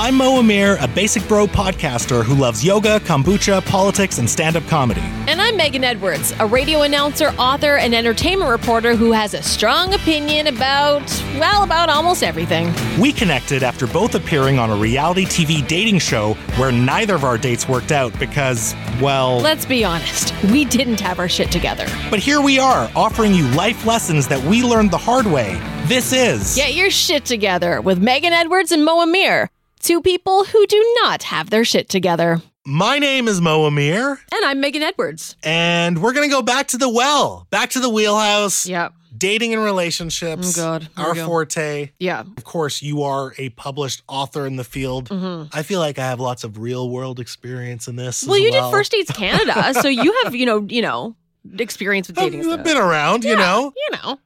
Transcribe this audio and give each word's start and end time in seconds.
I'm 0.00 0.14
Mo 0.14 0.38
Amir, 0.38 0.78
a 0.80 0.88
basic 0.88 1.28
bro 1.28 1.46
podcaster 1.46 2.24
who 2.24 2.34
loves 2.34 2.64
yoga, 2.64 3.00
kombucha, 3.00 3.62
politics, 3.66 4.16
and 4.16 4.30
stand 4.30 4.56
up 4.56 4.66
comedy. 4.66 5.02
And 5.28 5.42
I'm 5.42 5.58
Megan 5.58 5.84
Edwards, 5.84 6.32
a 6.38 6.46
radio 6.46 6.80
announcer, 6.80 7.34
author, 7.38 7.76
and 7.76 7.94
entertainment 7.94 8.50
reporter 8.50 8.96
who 8.96 9.12
has 9.12 9.34
a 9.34 9.42
strong 9.42 9.92
opinion 9.92 10.46
about, 10.46 11.02
well, 11.38 11.64
about 11.64 11.90
almost 11.90 12.22
everything. 12.22 12.72
We 12.98 13.12
connected 13.12 13.62
after 13.62 13.86
both 13.86 14.14
appearing 14.14 14.58
on 14.58 14.70
a 14.70 14.74
reality 14.74 15.26
TV 15.26 15.68
dating 15.68 15.98
show 15.98 16.32
where 16.56 16.72
neither 16.72 17.14
of 17.14 17.24
our 17.24 17.36
dates 17.36 17.68
worked 17.68 17.92
out 17.92 18.18
because, 18.18 18.74
well. 19.02 19.38
Let's 19.40 19.66
be 19.66 19.84
honest, 19.84 20.32
we 20.44 20.64
didn't 20.64 21.00
have 21.00 21.18
our 21.18 21.28
shit 21.28 21.52
together. 21.52 21.86
But 22.08 22.20
here 22.20 22.40
we 22.40 22.58
are, 22.58 22.90
offering 22.96 23.34
you 23.34 23.46
life 23.48 23.84
lessons 23.84 24.26
that 24.28 24.42
we 24.44 24.62
learned 24.62 24.92
the 24.92 24.98
hard 24.98 25.26
way. 25.26 25.60
This 25.84 26.14
is. 26.14 26.56
Get 26.56 26.72
your 26.72 26.88
shit 26.88 27.26
together 27.26 27.82
with 27.82 28.00
Megan 28.00 28.32
Edwards 28.32 28.72
and 28.72 28.82
Mo 28.82 29.02
Amir, 29.02 29.50
two 29.80 30.00
people 30.00 30.44
who 30.44 30.66
do 30.66 30.96
not 31.02 31.22
have 31.24 31.50
their 31.50 31.64
shit 31.64 31.88
together. 31.88 32.40
My 32.66 32.98
name 32.98 33.26
is 33.26 33.40
Mo 33.40 33.64
Amir, 33.64 34.10
And 34.32 34.44
I'm 34.44 34.60
Megan 34.60 34.82
Edwards. 34.82 35.34
and 35.42 36.02
we're 36.02 36.12
going 36.12 36.28
to 36.28 36.32
go 36.34 36.42
back 36.42 36.68
to 36.68 36.78
the 36.78 36.88
well, 36.88 37.46
back 37.50 37.70
to 37.70 37.80
the 37.80 37.88
wheelhouse. 37.88 38.66
Yep. 38.66 38.92
Dating 39.16 39.52
and 39.52 39.62
relationships. 39.62 40.56
Oh, 40.58 40.62
God. 40.62 40.82
Here 40.96 41.06
Our 41.06 41.14
go. 41.14 41.26
forte. 41.26 41.90
Yeah. 41.98 42.20
Of 42.20 42.44
course, 42.44 42.80
you 42.80 43.02
are 43.02 43.34
a 43.38 43.48
published 43.50 44.02
author 44.08 44.46
in 44.46 44.56
the 44.56 44.64
field. 44.64 45.08
Mm-hmm. 45.08 45.48
I 45.52 45.62
feel 45.62 45.80
like 45.80 45.98
I 45.98 46.04
have 46.06 46.20
lots 46.20 46.44
of 46.44 46.58
real 46.58 46.88
world 46.88 47.18
experience 47.20 47.88
in 47.88 47.96
this. 47.96 48.24
Well, 48.24 48.36
as 48.36 48.42
you 48.42 48.50
well. 48.50 48.70
did 48.70 48.76
First 48.76 48.92
Dates 48.92 49.10
Canada, 49.10 49.74
so 49.74 49.88
you 49.88 50.14
have, 50.24 50.34
you 50.34 50.46
know, 50.46 50.64
you 50.68 50.80
know, 50.80 51.16
experience 51.58 52.06
with 52.08 52.16
dating 52.16 52.40
I've 52.40 52.46
stuff. 52.46 52.64
been 52.64 52.76
around, 52.76 53.24
you 53.24 53.36
know. 53.36 53.72
You 53.76 53.96
know. 53.96 54.18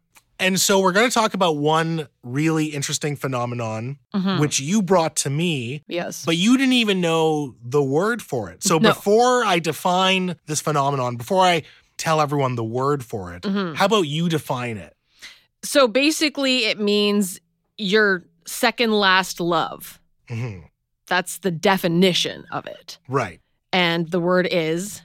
And 0.45 0.61
so 0.61 0.79
we're 0.79 0.93
going 0.93 1.09
to 1.09 1.15
talk 1.15 1.33
about 1.33 1.57
one 1.57 2.07
really 2.23 2.67
interesting 2.67 3.17
phenomenon, 3.17 3.99
Mhm. 4.15 4.41
which 4.41 4.61
you 4.61 4.83
brought 4.83 5.17
to 5.17 5.31
me, 5.31 5.83
Yes. 5.89 6.23
but 6.27 6.37
you 6.37 6.59
didn't 6.59 6.75
even 6.75 7.01
know 7.01 7.55
the 7.65 7.83
word 7.83 8.21
for 8.21 8.51
it. 8.51 8.63
So 8.63 8.77
No. 8.79 8.91
before 8.91 9.43
I 9.45 9.59
define 9.59 10.37
this 10.47 10.61
phenomenon, 10.61 11.17
before 11.17 11.43
I 11.47 11.63
tell 11.97 12.21
everyone 12.21 12.57
the 12.57 12.65
word 12.65 13.03
for 13.05 13.33
it, 13.35 13.43
Mhm. 13.45 13.77
how 13.77 13.87
about 13.87 14.03
you 14.03 14.29
define 14.29 14.77
it? 14.77 14.95
So 15.63 15.89
basically, 15.89 16.67
it 16.67 16.79
means 16.79 17.41
your 17.79 18.25
second 18.47 18.93
last 18.93 19.41
love. 19.41 19.99
Mhm. 20.29 20.65
That's 21.07 21.39
the 21.39 21.51
definition 21.51 22.45
of 22.53 22.67
it. 22.67 22.99
Right. 23.09 23.41
And 23.73 24.11
the 24.11 24.21
word 24.21 24.47
is 24.51 25.01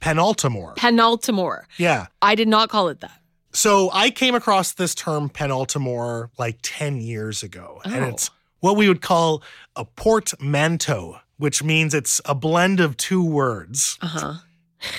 Penultimore. 0.00 0.76
penultimore. 0.76 1.64
yeah. 1.76 2.06
I 2.22 2.34
did 2.34 2.48
not 2.48 2.70
call 2.70 2.88
it 2.88 3.00
that. 3.00 3.18
So 3.52 3.90
I 3.92 4.10
came 4.10 4.34
across 4.34 4.72
this 4.72 4.94
term 4.94 5.28
penultimore 5.28 6.30
like 6.38 6.58
10 6.62 7.00
years 7.00 7.42
ago. 7.42 7.80
And 7.84 8.04
Oh. 8.04 8.08
it's 8.08 8.30
what 8.60 8.76
we 8.76 8.88
would 8.88 9.02
call 9.02 9.42
a 9.76 9.84
portmanteau, 9.84 11.18
which 11.36 11.62
means 11.62 11.92
it's 11.94 12.20
a 12.24 12.34
blend 12.34 12.80
of 12.80 12.96
two 12.96 13.24
words. 13.24 13.98
Uh 14.00 14.06
huh. 14.06 14.34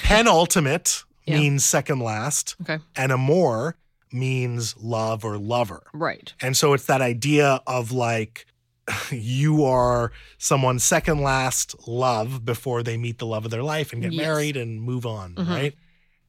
Penultimate 0.03 1.03
Yeah. 1.25 1.37
means 1.39 1.63
second 1.63 1.99
last, 1.99 2.55
Okay. 2.61 2.79
and 2.97 3.11
amor 3.11 3.77
means 4.11 4.75
love 4.77 5.23
or 5.23 5.37
lover. 5.37 5.83
Right. 5.93 6.33
And 6.41 6.55
so 6.57 6.73
it's 6.73 6.85
that 6.87 7.01
idea 7.01 7.61
of 7.65 7.91
like 7.93 8.45
you 9.11 9.63
are 9.63 10.11
someone's 10.37 10.83
second 10.83 11.21
last 11.21 11.87
love 11.87 12.43
before 12.45 12.83
they 12.83 12.97
meet 12.97 13.17
the 13.19 13.25
love 13.25 13.45
of 13.45 13.51
their 13.51 13.63
life 13.63 13.93
and 13.93 14.01
get 14.01 14.11
Yes. 14.11 14.21
married 14.21 14.57
and 14.57 14.81
move 14.81 15.05
on, 15.05 15.35
Mhm. 15.35 15.49
right? 15.49 15.73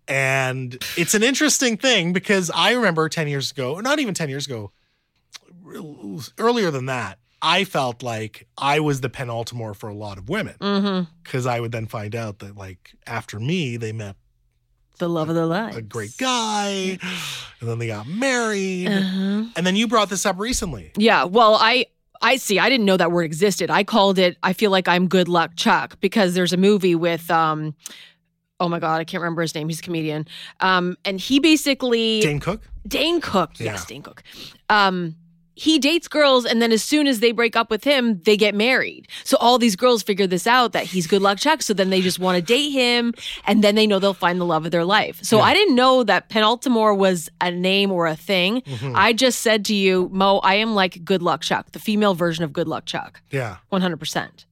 And 0.08 0.76
it's 0.96 1.14
an 1.14 1.22
interesting 1.22 1.76
thing 1.76 2.12
because 2.12 2.50
I 2.54 2.72
remember 2.72 3.08
10 3.08 3.26
years 3.28 3.50
ago, 3.50 3.74
or 3.74 3.82
not 3.82 3.98
even 4.00 4.14
10 4.14 4.28
years 4.28 4.46
ago, 4.46 4.70
earlier 6.38 6.70
than 6.70 6.86
that, 6.86 7.18
I 7.42 7.64
felt 7.64 8.02
like 8.02 8.46
I 8.56 8.80
was 8.80 9.00
the 9.00 9.10
penultimore 9.10 9.74
for 9.76 9.88
a 9.88 9.94
lot 9.94 10.18
of 10.18 10.28
women 10.28 10.54
Mm-hmm. 10.60 11.10
because 11.22 11.46
I 11.46 11.60
would 11.60 11.72
then 11.72 11.86
find 11.86 12.14
out 12.14 12.38
that, 12.40 12.56
like, 12.56 12.92
after 13.06 13.38
me, 13.38 13.76
they 13.76 13.92
met 13.92 14.16
The 14.98 15.08
love 15.08 15.28
of 15.28 15.34
their 15.34 15.46
life. 15.46 15.76
a 15.76 15.82
great 15.82 16.16
guy 16.16 16.98
and 17.60 17.68
then 17.68 17.78
they 17.78 17.86
got 17.88 18.06
married. 18.06 18.88
Uh-huh. 18.88 19.44
And 19.56 19.66
then 19.66 19.76
you 19.76 19.86
brought 19.88 20.08
this 20.08 20.24
up 20.24 20.38
recently. 20.38 20.92
Yeah. 20.96 21.24
Well, 21.24 21.56
I. 21.60 21.86
I 22.22 22.36
see. 22.36 22.58
I 22.58 22.70
didn't 22.70 22.86
know 22.86 22.96
that 22.96 23.12
word 23.12 23.24
existed. 23.24 23.70
I 23.70 23.84
called 23.84 24.18
it. 24.18 24.38
I 24.42 24.54
feel 24.54 24.70
like 24.70 24.88
I'm 24.88 25.08
good 25.08 25.28
luck 25.28 25.50
Chuck 25.56 25.98
because 26.00 26.32
there's 26.32 26.54
a 26.54 26.56
movie 26.56 26.94
with 26.94 27.30
um, 27.30 27.74
oh 28.60 28.68
my 28.68 28.78
god, 28.78 29.00
I 29.00 29.04
can't 29.04 29.20
remember 29.22 29.42
his 29.42 29.54
name. 29.54 29.68
He's 29.68 29.80
a 29.80 29.82
comedian. 29.82 30.26
Um, 30.60 30.96
and 31.04 31.20
he 31.20 31.40
basically 31.40 32.20
Dane 32.20 32.40
Cook? 32.40 32.62
Dane 32.86 33.20
Cook. 33.20 33.52
Yes, 33.58 33.84
Dane 33.84 34.02
Cook. 34.02 34.22
Um, 34.68 35.16
he 35.56 35.78
dates 35.78 36.08
girls, 36.08 36.44
and 36.44 36.60
then 36.60 36.72
as 36.72 36.82
soon 36.82 37.06
as 37.06 37.20
they 37.20 37.30
break 37.30 37.54
up 37.54 37.70
with 37.70 37.84
him, 37.84 38.20
they 38.22 38.36
get 38.36 38.56
married. 38.56 39.06
So 39.22 39.36
all 39.40 39.56
these 39.56 39.76
girls 39.76 40.02
figure 40.02 40.26
this 40.26 40.48
out 40.48 40.72
that 40.72 40.84
he's 40.84 41.06
good 41.06 41.22
luck 41.22 41.38
Chuck. 41.38 41.62
So 41.62 41.72
then 41.72 41.90
they 41.90 42.00
just 42.00 42.18
want 42.18 42.34
to 42.36 42.42
date 42.42 42.70
him, 42.70 43.14
and 43.46 43.62
then 43.62 43.76
they 43.76 43.86
know 43.86 44.00
they'll 44.00 44.14
find 44.14 44.40
the 44.40 44.44
love 44.44 44.64
of 44.64 44.72
their 44.72 44.84
life. 44.84 45.20
So 45.22 45.36
Yeah. 45.36 45.44
I 45.44 45.54
didn't 45.54 45.76
know 45.76 46.02
that 46.02 46.28
penultimore 46.28 46.96
was 46.98 47.28
a 47.40 47.52
name 47.52 47.92
or 47.92 48.08
a 48.08 48.16
thing. 48.16 48.62
Mhm. 48.62 48.96
I 48.96 49.12
just 49.12 49.40
said 49.42 49.64
to 49.66 49.74
you, 49.76 50.08
Mo, 50.12 50.38
I 50.38 50.56
am 50.56 50.74
like 50.74 51.04
good 51.04 51.22
luck 51.22 51.42
Chuck, 51.42 51.70
the 51.70 51.78
female 51.78 52.14
version 52.14 52.42
of 52.42 52.52
good 52.52 52.66
luck 52.66 52.84
Chuck, 52.86 53.22
Yeah. 53.30 53.58
one 53.68 53.80
hundred 53.80 53.98
percent. 53.98 54.46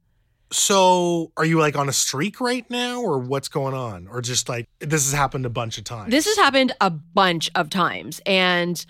So 0.53 1.33
are 1.37 1.45
you 1.45 1.59
like 1.59 1.77
on 1.77 1.89
a 1.89 1.93
streak 1.93 2.41
right 2.41 2.69
now 2.71 3.01
or 3.03 3.19
what's 3.19 3.49
going 3.49 3.75
on? 3.75 4.07
Or 4.09 4.21
just 4.21 4.49
like 4.49 4.69
this 4.81 5.05
has 5.11 5.13
happened 5.13 5.47
a 5.47 5.51
bunch 5.51 5.79
of 5.79 5.85
times? 5.85 6.11
This 6.11 6.27
has 6.27 6.37
happened 6.37 6.73
a 6.81 6.91
bunch 6.91 7.51
of 7.55 7.71
times. 7.71 8.21
And 8.27 8.85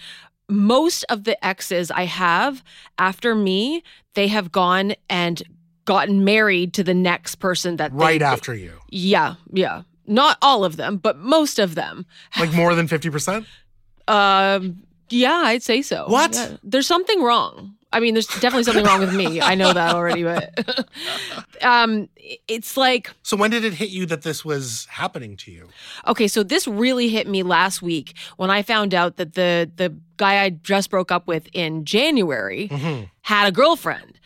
most 0.48 1.04
of 1.08 1.24
the 1.24 1.42
exes 1.44 1.90
I 1.90 2.04
have 2.04 2.62
after 2.98 3.34
me, 3.34 3.82
they 4.14 4.28
have 4.28 4.52
gone 4.52 4.94
and 5.08 5.42
gotten 5.84 6.24
married 6.24 6.74
to 6.74 6.84
the 6.84 6.94
next 6.94 7.36
person 7.36 7.76
that 7.76 7.92
they- 7.92 7.96
right 8.04 8.22
after 8.22 8.54
you. 8.54 8.72
Yeah, 8.90 9.34
yeah. 9.52 9.82
Not 10.06 10.36
all 10.42 10.64
of 10.64 10.76
them, 10.76 10.96
but 10.98 11.18
most 11.18 11.58
of 11.58 11.74
them. 11.76 12.06
Like 12.38 12.52
more 12.52 12.74
than 12.74 12.88
50%? 12.88 13.46
Um, 14.08 14.82
yeah, 15.10 15.42
I'd 15.44 15.62
say 15.62 15.80
so. 15.80 16.06
What? 16.08 16.34
Yeah. 16.34 16.56
There's 16.64 16.88
something 16.88 17.22
wrong. 17.22 17.76
I 17.92 18.00
mean, 18.00 18.14
there's 18.14 18.26
definitely 18.26 18.64
something 18.64 18.84
wrong 18.84 19.00
with 19.00 19.14
me. 19.14 19.40
I 19.40 19.54
know 19.54 19.72
that 19.72 19.94
already, 19.94 20.22
but 20.24 20.86
um, 21.62 22.08
it's 22.48 22.76
like 22.76 23.10
So 23.22 23.36
when 23.36 23.50
did 23.50 23.64
it 23.64 23.74
hit 23.74 23.90
you 23.90 24.06
that 24.06 24.22
this 24.22 24.44
was 24.44 24.86
happening 24.90 25.36
to 25.38 25.50
you? 25.52 25.68
Okay, 26.06 26.26
so 26.28 26.42
this 26.42 26.66
really 26.66 27.08
hit 27.08 27.28
me 27.28 27.42
last 27.42 27.82
week 27.82 28.14
when 28.36 28.50
I 28.50 28.62
found 28.62 28.94
out 28.94 29.16
that 29.16 29.34
the 29.34 29.70
the 29.76 29.94
guy 30.16 30.42
I 30.42 30.50
just 30.50 30.90
broke 30.90 31.12
up 31.12 31.26
with 31.26 31.48
in 31.52 31.84
January 31.84 32.68
Mhm. 32.70 33.10
had 33.22 33.48
a 33.48 33.52
girlfriend, 33.52 34.18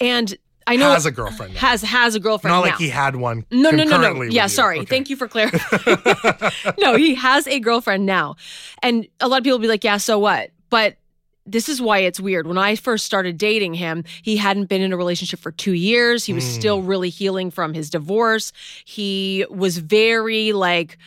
and 0.00 0.34
I 0.66 0.76
know 0.76 0.90
Has 0.90 1.06
a 1.06 1.10
girlfriend. 1.10 1.54
now. 1.54 1.60
has 1.60 1.82
has 1.82 2.14
a 2.14 2.20
girlfriend 2.20 2.54
Not 2.54 2.64
now. 2.64 2.70
like 2.70 2.78
he 2.78 2.88
had 2.90 3.16
one. 3.16 3.44
no, 3.50 3.70
no, 3.70 3.82
no, 3.84 3.98
no. 4.12 4.22
Yeah, 4.22 4.46
sorry. 4.46 4.78
Okay. 4.80 4.86
Thank 4.86 5.10
you 5.10 5.16
for 5.16 5.26
clarifying. 5.34 6.72
no, 6.78 6.96
he 6.96 7.14
has 7.16 7.46
a 7.48 7.58
girlfriend 7.60 8.06
now, 8.06 8.36
and 8.82 9.06
a 9.20 9.26
lot 9.28 9.38
of 9.38 9.44
people 9.44 9.58
will 9.58 9.62
be 9.62 9.68
like, 9.68 9.84
"Yeah, 9.84 9.96
so 9.96 10.18
what?" 10.18 10.50
But 10.70 10.96
this 11.50 11.68
is 11.68 11.80
why 11.80 11.98
it's 11.98 12.20
weird. 12.20 12.46
When 12.46 12.58
I 12.58 12.76
first 12.76 13.04
started 13.04 13.36
dating 13.38 13.74
him, 13.74 14.04
he 14.22 14.36
hadn't 14.36 14.66
been 14.66 14.82
in 14.82 14.92
a 14.92 14.96
relationship 14.96 15.40
for 15.40 15.50
two 15.52 15.72
years. 15.72 16.24
He 16.24 16.32
was 16.32 16.44
Mm. 16.44 16.58
still 16.58 16.82
really 16.82 17.10
healing 17.10 17.50
from 17.50 17.74
his 17.74 17.90
divorce. 17.90 18.52
He 18.84 19.44
was 19.50 19.78
very 19.78 20.52
like, 20.52 20.98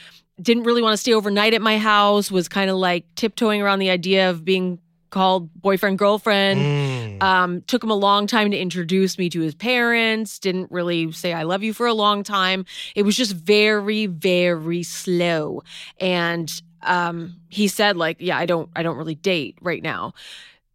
didn't 0.41 0.63
really 0.63 0.81
want 0.81 0.93
to 0.93 0.97
stay 0.97 1.13
overnight 1.13 1.53
at 1.53 1.61
my 1.61 1.77
house, 1.77 2.31
was 2.31 2.47
kind 2.47 2.69
of 2.69 2.77
like 2.77 3.05
tiptoeing 3.15 3.61
around 3.61 3.79
the 3.79 3.89
idea 3.89 4.29
of 4.29 4.43
being 4.43 4.79
called 5.11 5.53
boyfriend, 5.61 5.99
girlfriend. 5.99 6.59
Mm. 6.59 7.23
Um, 7.23 7.61
took 7.67 7.83
him 7.83 7.91
a 7.91 7.95
long 7.95 8.25
time 8.25 8.49
to 8.49 8.57
introduce 8.57 9.19
me 9.19 9.29
to 9.29 9.41
his 9.41 9.53
parents. 9.53 10.39
Didn't 10.39 10.71
really 10.71 11.11
say 11.11 11.33
I 11.33 11.43
love 11.43 11.61
you 11.61 11.71
for 11.71 11.85
a 11.85 11.93
long 11.93 12.23
time. 12.23 12.65
It 12.95 13.03
was 13.03 13.15
just 13.15 13.33
very, 13.33 14.07
very 14.07 14.81
slow. 14.81 15.61
And 15.99 16.51
um, 16.85 17.35
he 17.49 17.67
said, 17.67 17.97
like, 17.97 18.17
yeah, 18.19 18.37
I 18.37 18.45
don't, 18.45 18.69
I 18.75 18.83
don't 18.83 18.97
really 18.97 19.15
date 19.15 19.57
right 19.61 19.81
now. 19.83 20.13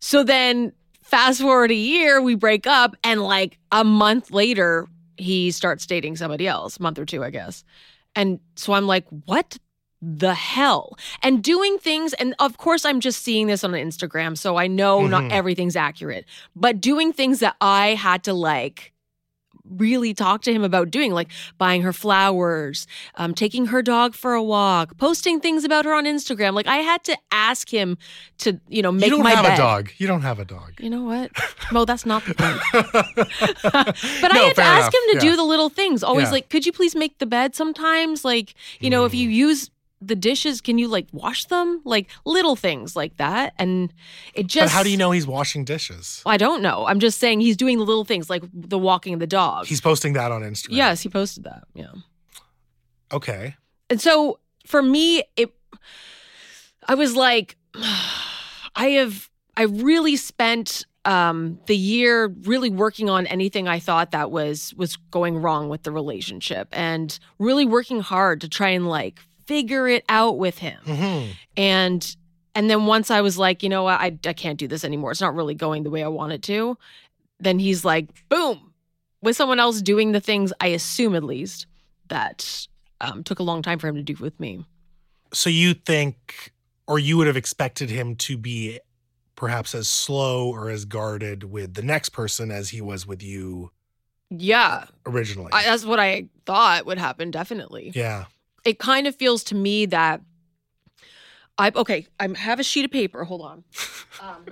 So 0.00 0.22
then, 0.24 0.72
fast 1.02 1.40
forward 1.40 1.70
a 1.70 1.74
year, 1.74 2.20
we 2.20 2.34
break 2.34 2.66
up, 2.66 2.96
and 3.02 3.22
like 3.22 3.58
a 3.72 3.84
month 3.84 4.30
later, 4.30 4.86
he 5.16 5.50
starts 5.50 5.86
dating 5.86 6.16
somebody 6.16 6.46
else. 6.46 6.78
Month 6.78 6.98
or 6.98 7.04
two, 7.04 7.24
I 7.24 7.30
guess. 7.30 7.64
And 8.14 8.40
so 8.56 8.72
I'm 8.72 8.86
like, 8.86 9.06
what 9.26 9.58
the 10.00 10.34
hell? 10.34 10.96
And 11.22 11.42
doing 11.42 11.78
things, 11.78 12.12
and 12.14 12.34
of 12.38 12.56
course, 12.58 12.84
I'm 12.84 13.00
just 13.00 13.22
seeing 13.22 13.48
this 13.48 13.64
on 13.64 13.72
Instagram, 13.72 14.38
so 14.38 14.56
I 14.56 14.66
know 14.68 15.00
Mhm. 15.00 15.10
not 15.10 15.32
everything's 15.32 15.74
accurate, 15.76 16.24
but 16.54 16.80
doing 16.80 17.12
things 17.12 17.40
that 17.40 17.56
I 17.60 17.94
had 17.94 18.22
to 18.24 18.32
like 18.32 18.92
really 19.76 20.14
talk 20.14 20.42
to 20.42 20.52
him 20.52 20.64
about 20.64 20.90
doing, 20.90 21.12
like 21.12 21.28
buying 21.58 21.82
her 21.82 21.92
flowers, 21.92 22.86
um, 23.16 23.34
taking 23.34 23.66
her 23.66 23.82
dog 23.82 24.14
for 24.14 24.34
a 24.34 24.42
walk, 24.42 24.96
posting 24.98 25.40
things 25.40 25.64
about 25.64 25.84
her 25.84 25.94
on 25.94 26.04
Instagram. 26.04 26.54
Like 26.54 26.66
I 26.66 26.76
had 26.78 27.04
to 27.04 27.16
ask 27.32 27.68
him 27.72 27.98
to, 28.38 28.58
you 28.68 28.82
know, 28.82 28.92
make 28.92 29.10
my 29.10 29.16
bed. 29.16 29.18
you 29.18 29.26
don't 29.26 29.36
have 29.36 29.44
bed. 29.44 29.54
a 29.54 29.56
dog. 29.56 29.90
You 29.98 30.06
don't 30.06 30.22
have 30.22 30.38
a 30.38 30.44
dog. 30.44 30.72
You 30.80 30.90
know 30.90 31.04
what? 31.04 31.30
Mo, 31.72 31.84
that's 31.84 32.06
not 32.06 32.24
the 32.24 32.34
point. 32.34 32.60
but 33.62 34.32
I 34.32 34.38
had 34.38 34.54
to 34.56 34.62
ask 34.62 34.82
enough. 34.82 34.94
him 34.94 35.00
to 35.20 35.26
Yeah. 35.26 35.30
do 35.32 35.36
the 35.36 35.44
little 35.44 35.68
things. 35.68 36.02
Always 36.02 36.26
Yeah. 36.26 36.32
like, 36.32 36.48
could 36.48 36.66
you 36.66 36.72
please 36.72 36.94
make 36.94 37.18
the 37.18 37.26
bed 37.26 37.54
sometimes? 37.54 38.24
Like, 38.24 38.54
you 38.80 38.90
know, 38.90 39.04
if 39.04 39.14
you 39.14 39.28
use 39.28 39.70
the 40.00 40.14
dishes, 40.14 40.60
can 40.60 40.78
you 40.78 40.88
like 40.88 41.06
wash 41.12 41.44
them? 41.46 41.80
Like 41.84 42.08
little 42.24 42.56
things 42.56 42.94
like 42.94 43.16
that. 43.16 43.54
And 43.58 43.92
it 44.34 44.46
just. 44.46 44.66
but 44.66 44.70
how 44.70 44.82
do 44.82 44.90
you 44.90 44.96
know 44.96 45.10
he's 45.10 45.26
washing 45.26 45.64
dishes? 45.64 46.22
I 46.24 46.36
don't 46.36 46.62
know. 46.62 46.86
I'm 46.86 47.00
just 47.00 47.18
saying 47.18 47.40
he's 47.40 47.56
doing 47.56 47.78
the 47.78 47.84
little 47.84 48.04
things 48.04 48.30
like 48.30 48.42
the 48.52 48.78
walking 48.78 49.18
the 49.18 49.26
dog. 49.26 49.66
He's 49.66 49.80
posting 49.80 50.12
that 50.14 50.30
on 50.32 50.42
Instagram. 50.42 50.68
yes, 50.70 51.00
he 51.02 51.08
posted 51.08 51.44
that. 51.44 51.64
Yeah. 51.74 51.92
Okay. 53.12 53.56
And 53.90 54.00
so 54.00 54.38
for 54.66 54.82
me, 54.82 55.24
it, 55.36 55.52
I 56.86 56.94
was 56.94 57.16
like, 57.16 57.56
I 57.74 58.88
have, 58.90 59.28
I 59.56 59.62
really 59.62 60.16
spent 60.16 60.86
um, 61.04 61.58
the 61.66 61.76
year 61.76 62.28
really 62.42 62.70
working 62.70 63.08
on 63.08 63.26
anything 63.26 63.66
I 63.66 63.78
thought 63.78 64.10
that 64.10 64.30
was 64.30 64.74
was 64.74 64.96
going 65.10 65.38
wrong 65.38 65.68
with 65.70 65.82
the 65.82 65.90
relationship, 65.90 66.68
and 66.70 67.18
really 67.38 67.64
working 67.64 68.00
hard 68.00 68.42
to 68.42 68.48
try 68.48 68.68
and 68.70 68.88
like 68.88 69.18
figure 69.48 69.88
it 69.88 70.04
out 70.08 70.38
with 70.38 70.58
him. 70.58 70.78
hmm 70.84 71.30
And 71.56 72.16
and 72.54 72.70
then 72.70 72.86
once 72.86 73.10
I 73.10 73.20
was 73.22 73.36
like, 73.38 73.62
you 73.64 73.68
know 73.68 73.82
what, 73.84 73.98
I 74.00 74.16
I 74.26 74.32
can't 74.32 74.58
do 74.58 74.68
this 74.68 74.84
anymore. 74.84 75.10
It's 75.10 75.20
not 75.20 75.34
really 75.34 75.54
going 75.54 75.82
the 75.82 75.90
way 75.90 76.04
I 76.04 76.08
want 76.08 76.32
it 76.32 76.42
to. 76.44 76.78
Then 77.40 77.58
he's 77.58 77.84
like, 77.84 78.08
boom, 78.28 78.72
with 79.22 79.36
someone 79.36 79.58
else 79.58 79.80
doing 79.82 80.12
the 80.12 80.20
things 80.20 80.52
I 80.60 80.68
assume 80.68 81.14
at 81.16 81.24
least 81.24 81.66
that 82.08 82.66
um, 83.00 83.22
took 83.24 83.38
a 83.38 83.42
long 83.44 83.62
time 83.62 83.78
for 83.78 83.88
him 83.88 83.94
to 83.96 84.02
do 84.02 84.14
with 84.20 84.38
me. 84.38 84.64
So 85.32 85.50
you 85.50 85.74
think, 85.74 86.52
or 86.86 86.98
you 86.98 87.16
would 87.16 87.26
have 87.26 87.36
expected 87.36 87.90
him 87.90 88.16
to 88.16 88.36
be 88.36 88.80
perhaps 89.36 89.74
as 89.74 89.86
slow 89.88 90.48
or 90.50 90.68
as 90.68 90.84
guarded 90.84 91.44
with 91.44 91.74
the 91.74 91.82
next 91.82 92.08
person 92.08 92.50
as 92.50 92.70
he 92.70 92.80
was 92.80 93.06
with 93.06 93.22
you 93.22 93.70
Yeah, 94.30 94.86
originally. 95.06 95.50
I, 95.52 95.62
that's 95.62 95.84
what 95.84 96.00
I 96.00 96.28
thought 96.44 96.86
would 96.86 96.98
happen. 96.98 97.30
Definitely. 97.30 97.92
yeah. 97.94 98.24
It 98.68 98.78
kind 98.78 99.06
of 99.06 99.16
feels 99.16 99.42
to 99.44 99.54
me 99.54 99.86
that 99.86 100.20
I 101.56 101.72
okay. 101.74 102.06
I 102.20 102.28
have 102.36 102.60
a 102.60 102.62
sheet 102.62 102.84
of 102.84 102.90
paper. 102.90 103.24
Hold 103.24 103.42
on. 103.42 103.64
Um, 104.20 104.46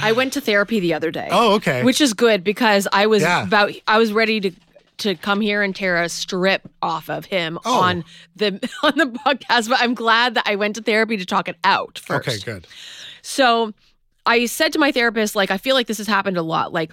I 0.00 0.10
went 0.10 0.32
to 0.32 0.40
therapy 0.40 0.80
the 0.80 0.94
other 0.94 1.12
day. 1.12 1.28
Oh, 1.30 1.54
okay. 1.54 1.84
which 1.84 2.00
is 2.00 2.12
good 2.12 2.42
because 2.42 2.88
I 2.92 3.06
was 3.06 3.22
Yeah. 3.22 3.44
about 3.44 3.70
I 3.86 3.98
was 3.98 4.12
ready 4.12 4.40
to 4.40 4.50
to 4.98 5.14
come 5.14 5.40
here 5.40 5.62
and 5.62 5.76
tear 5.76 6.02
a 6.02 6.08
strip 6.08 6.68
off 6.82 7.08
of 7.08 7.26
him 7.26 7.56
Oh. 7.64 7.80
on 7.82 8.04
the 8.34 8.48
on 8.82 8.98
the 8.98 9.06
podcast, 9.06 9.68
but 9.68 9.80
I'm 9.80 9.94
glad 9.94 10.34
that 10.34 10.42
I 10.48 10.56
went 10.56 10.74
to 10.74 10.82
therapy 10.82 11.16
to 11.18 11.24
talk 11.24 11.48
it 11.48 11.54
out 11.62 12.00
first. 12.00 12.28
okay, 12.28 12.38
good. 12.44 12.66
So 13.22 13.74
I 14.26 14.46
said 14.46 14.72
to 14.72 14.80
my 14.80 14.90
therapist, 14.90 15.36
like, 15.36 15.52
I 15.52 15.56
feel 15.56 15.76
like 15.76 15.86
this 15.86 15.98
has 15.98 16.08
happened 16.08 16.36
a 16.36 16.42
lot. 16.42 16.72
Like, 16.72 16.92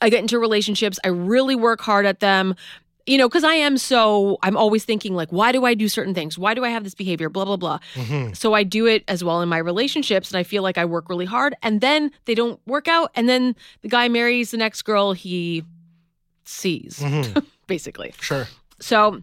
I 0.00 0.08
get 0.08 0.20
into 0.20 0.38
relationships, 0.38 0.98
I 1.04 1.08
really 1.08 1.54
work 1.54 1.82
hard 1.82 2.06
at 2.06 2.20
them. 2.20 2.54
You 3.06 3.18
know, 3.18 3.28
because 3.28 3.44
I 3.44 3.54
am 3.54 3.78
so, 3.78 4.38
I'm 4.42 4.56
always 4.56 4.84
thinking, 4.84 5.14
like, 5.14 5.30
why 5.30 5.50
do 5.50 5.64
I 5.64 5.74
do 5.74 5.88
certain 5.88 6.14
things? 6.14 6.38
Why 6.38 6.54
do 6.54 6.64
I 6.64 6.68
have 6.68 6.84
this 6.84 6.94
behavior? 6.94 7.28
Blah, 7.28 7.44
blah, 7.44 7.56
blah. 7.56 7.78
hmm 7.94 8.32
So 8.32 8.54
I 8.54 8.62
do 8.62 8.86
it 8.86 9.04
as 9.08 9.24
well 9.24 9.40
in 9.40 9.48
my 9.48 9.58
relationships, 9.58 10.30
and 10.30 10.38
I 10.38 10.44
feel 10.44 10.62
like 10.62 10.78
I 10.78 10.84
work 10.84 11.08
really 11.08 11.24
hard, 11.24 11.54
and 11.62 11.80
then 11.80 12.12
they 12.26 12.34
don't 12.34 12.60
work 12.66 12.86
out, 12.88 13.10
and 13.14 13.28
then 13.28 13.56
the 13.82 13.88
guy 13.88 14.08
marries 14.08 14.52
the 14.52 14.56
next 14.56 14.82
girl 14.82 15.12
he 15.12 15.64
sees, 16.44 17.02
hmm 17.02 17.38
basically. 17.66 18.14
Sure. 18.20 18.46
So 18.80 19.22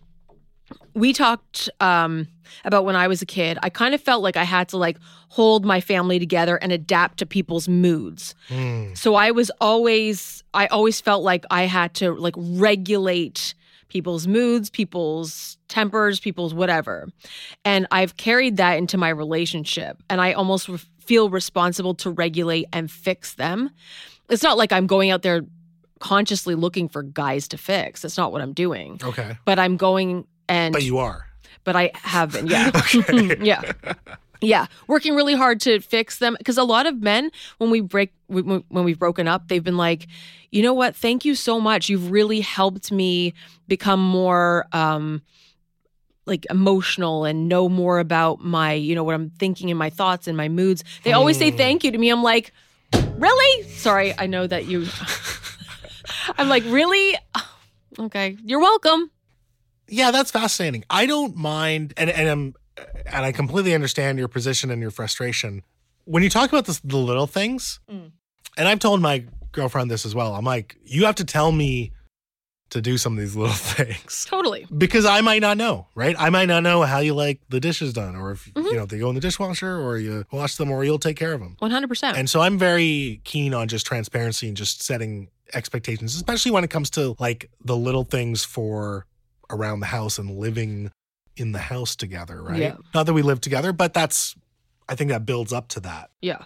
we 0.94 1.14
talked 1.14 1.70
um, 1.80 2.28
about 2.66 2.86
when 2.86 2.96
I 2.96 3.08
was 3.08 3.22
a 3.22 3.26
kid. 3.26 3.58
I 3.64 3.70
kind 3.70 3.96
of 3.96 4.02
felt 4.02 4.24
like 4.24 4.38
I 4.38 4.44
had 4.44 4.70
to 4.70 4.78
like 4.78 4.98
hold 5.30 5.66
my 5.66 5.82
family 5.82 6.20
together 6.20 6.58
and 6.58 6.72
adapt 6.72 7.20
to 7.20 7.26
people's 7.26 7.68
moods. 7.68 8.36
Mm. 8.50 8.98
So 8.98 9.16
I 9.16 9.32
was 9.32 9.52
always, 9.62 10.44
I 10.54 10.68
always 10.68 11.00
felt 11.00 11.24
like 11.24 11.46
I 11.52 11.64
had 11.64 11.94
to 11.96 12.14
like 12.14 12.36
regulate 12.38 13.54
people's 13.90 14.28
moods, 14.28 14.70
people's 14.70 15.58
tempers, 15.68 16.20
people's 16.20 16.54
whatever. 16.54 17.10
And 17.66 17.88
I've 17.92 18.18
carried 18.18 18.58
that 18.58 18.78
into 18.78 18.98
my 18.98 19.10
relationship. 19.10 20.02
And 20.10 20.22
I 20.22 20.34
almost 20.34 20.70
re- 20.70 20.80
feel 21.00 21.30
responsible 21.30 21.96
to 21.96 22.12
regulate 22.12 22.66
and 22.72 22.90
fix 22.90 23.34
them. 23.36 23.70
It's 24.30 24.44
not 24.44 24.58
like 24.58 24.72
I'm 24.72 24.88
going 24.88 25.10
out 25.10 25.24
there 25.24 25.42
consciously 26.00 26.56
looking 26.56 26.88
for 26.88 27.04
guys 27.04 27.48
to 27.50 27.58
fix. 27.58 28.04
That's 28.04 28.18
not 28.18 28.32
what 28.32 28.42
I'm 28.42 28.54
doing. 28.54 29.00
Okay. 29.04 29.38
But 29.44 29.60
I'm 29.60 29.76
going 29.76 30.26
and 30.48 30.72
But 30.72 30.84
you 30.84 30.98
are. 31.00 31.26
but 31.64 31.76
I 31.76 31.92
have 31.96 32.32
been, 32.34 32.48
yeah. 32.48 32.72
Yeah. 33.42 33.74
Yeah, 34.42 34.68
working 34.88 35.16
really 35.16 35.36
hard 35.36 35.60
to 35.62 35.80
fix 35.82 36.20
them 36.20 36.36
because 36.38 36.58
a 36.58 36.64
lot 36.64 36.86
of 36.88 37.02
men, 37.02 37.30
when 37.58 37.70
we 37.72 37.82
break, 37.82 38.14
when 38.28 38.64
when 38.70 38.84
we've 38.86 38.98
broken 39.00 39.28
up, 39.28 39.48
they've 39.50 39.64
been 39.64 39.76
like, 39.78 40.08
you 40.50 40.62
know 40.64 40.74
what? 40.74 40.96
Thank 40.96 41.26
you 41.26 41.36
so 41.36 41.60
much. 41.60 41.90
You've 41.90 42.10
really 42.10 42.40
helped 42.40 42.90
me 42.92 43.34
become 43.68 44.00
more, 44.02 44.66
um, 44.72 45.22
like 46.26 46.46
emotional 46.50 47.26
and 47.26 47.50
know 47.50 47.68
more 47.68 48.00
about 48.00 48.40
my, 48.40 48.74
you 48.74 48.96
know, 48.96 49.04
what 49.04 49.16
I'm 49.16 49.32
thinking 49.32 49.70
and 49.72 49.78
my 49.80 49.90
thoughts 49.90 50.28
and 50.28 50.38
my 50.38 50.48
moods. 50.48 50.84
They 51.04 51.12
always 51.12 51.38
say 51.38 51.52
Hmm. 51.52 51.58
thank 51.58 51.84
you 51.84 51.92
to 51.92 51.98
me. 51.98 52.10
I'm 52.10 52.24
like, 52.24 52.54
really? 53.18 53.68
Sorry, 53.70 54.14
I 54.18 54.28
know 54.28 54.46
that 54.48 54.66
you. 54.68 54.86
I'm 56.38 56.48
like, 56.50 56.64
really? 56.68 57.16
Okay, 57.98 58.38
you're 58.46 58.62
welcome. 58.62 59.12
Yeah, 59.90 60.12
that's 60.12 60.32
fascinating. 60.32 60.86
I 60.90 61.06
don't 61.06 61.36
mind, 61.36 61.94
and 61.98 62.10
and 62.10 62.30
I'm, 62.30 62.54
and 63.06 63.26
I 63.26 63.32
completely 63.32 63.74
understand 63.74 64.18
your 64.20 64.28
position 64.28 64.72
and 64.72 64.82
your 64.82 64.92
frustration 64.92 65.64
when 66.06 66.24
you 66.24 66.30
talk 66.30 66.50
about 66.50 66.66
this, 66.66 66.80
the 66.80 66.98
little 66.98 67.28
things. 67.28 67.80
Mm. 67.92 68.12
And 68.58 68.68
I've 68.68 68.80
told 68.80 69.00
my 69.02 69.26
girlfriend 69.52 69.92
this 69.92 70.06
as 70.06 70.16
well. 70.16 70.34
I'm 70.36 70.44
like, 70.46 70.76
you 70.84 71.06
have 71.06 71.16
to 71.16 71.26
tell 71.26 71.52
me 71.52 71.92
to 72.72 72.82
do 72.82 72.98
some 72.98 73.14
of 73.14 73.20
these 73.20 73.36
little 73.36 73.54
things 73.56 74.26
Totally. 74.30 74.68
because 74.76 75.06
I 75.06 75.22
might 75.22 75.42
not 75.42 75.58
know, 75.58 75.88
right? 75.96 76.16
I 76.20 76.30
might 76.30 76.48
not 76.48 76.62
know 76.64 76.82
how 76.84 77.00
you 77.00 77.14
like 77.16 77.42
the 77.50 77.60
dishes 77.60 77.94
done, 77.94 78.16
or 78.16 78.32
if 78.32 78.46
Mhm. 78.54 78.66
you 78.66 78.74
know 78.76 78.86
they 78.86 79.00
go 79.00 79.10
in 79.10 79.16
the 79.16 79.22
dishwasher, 79.22 79.80
or 79.80 79.98
you 79.98 80.26
wash 80.32 80.56
them, 80.56 80.70
or 80.72 80.84
you'll 80.84 81.00
take 81.00 81.18
care 81.18 81.34
of 81.34 81.40
them. 81.42 81.58
100%. 81.62 82.16
And 82.18 82.30
so 82.30 82.42
I'm 82.42 82.58
very 82.60 83.22
keen 83.24 83.54
on 83.56 83.68
just 83.68 83.86
transparency 83.88 84.48
and 84.48 84.56
just 84.58 84.84
setting 84.84 85.30
expectations, 85.54 86.16
especially 86.16 86.52
when 86.52 86.64
it 86.64 86.70
comes 86.70 86.90
to 86.92 87.16
like 87.20 87.50
the 87.64 87.76
little 87.78 88.04
things 88.04 88.44
for 88.46 89.06
around 89.50 89.80
the 89.80 89.88
house 89.88 90.20
and 90.20 90.38
living 90.38 90.92
in 91.38 91.52
the 91.52 91.60
house 91.60 91.96
together, 91.96 92.42
right? 92.44 92.60
Yeah. 92.60 92.76
Not 92.94 93.06
that 93.06 93.14
we 93.14 93.22
live 93.22 93.42
together, 93.42 93.72
but 93.74 93.94
that's, 93.94 94.36
I 94.88 94.96
think 94.96 95.10
that 95.10 95.26
builds 95.26 95.54
up 95.54 95.68
to 95.70 95.80
that. 95.82 96.10
yeah. 96.22 96.44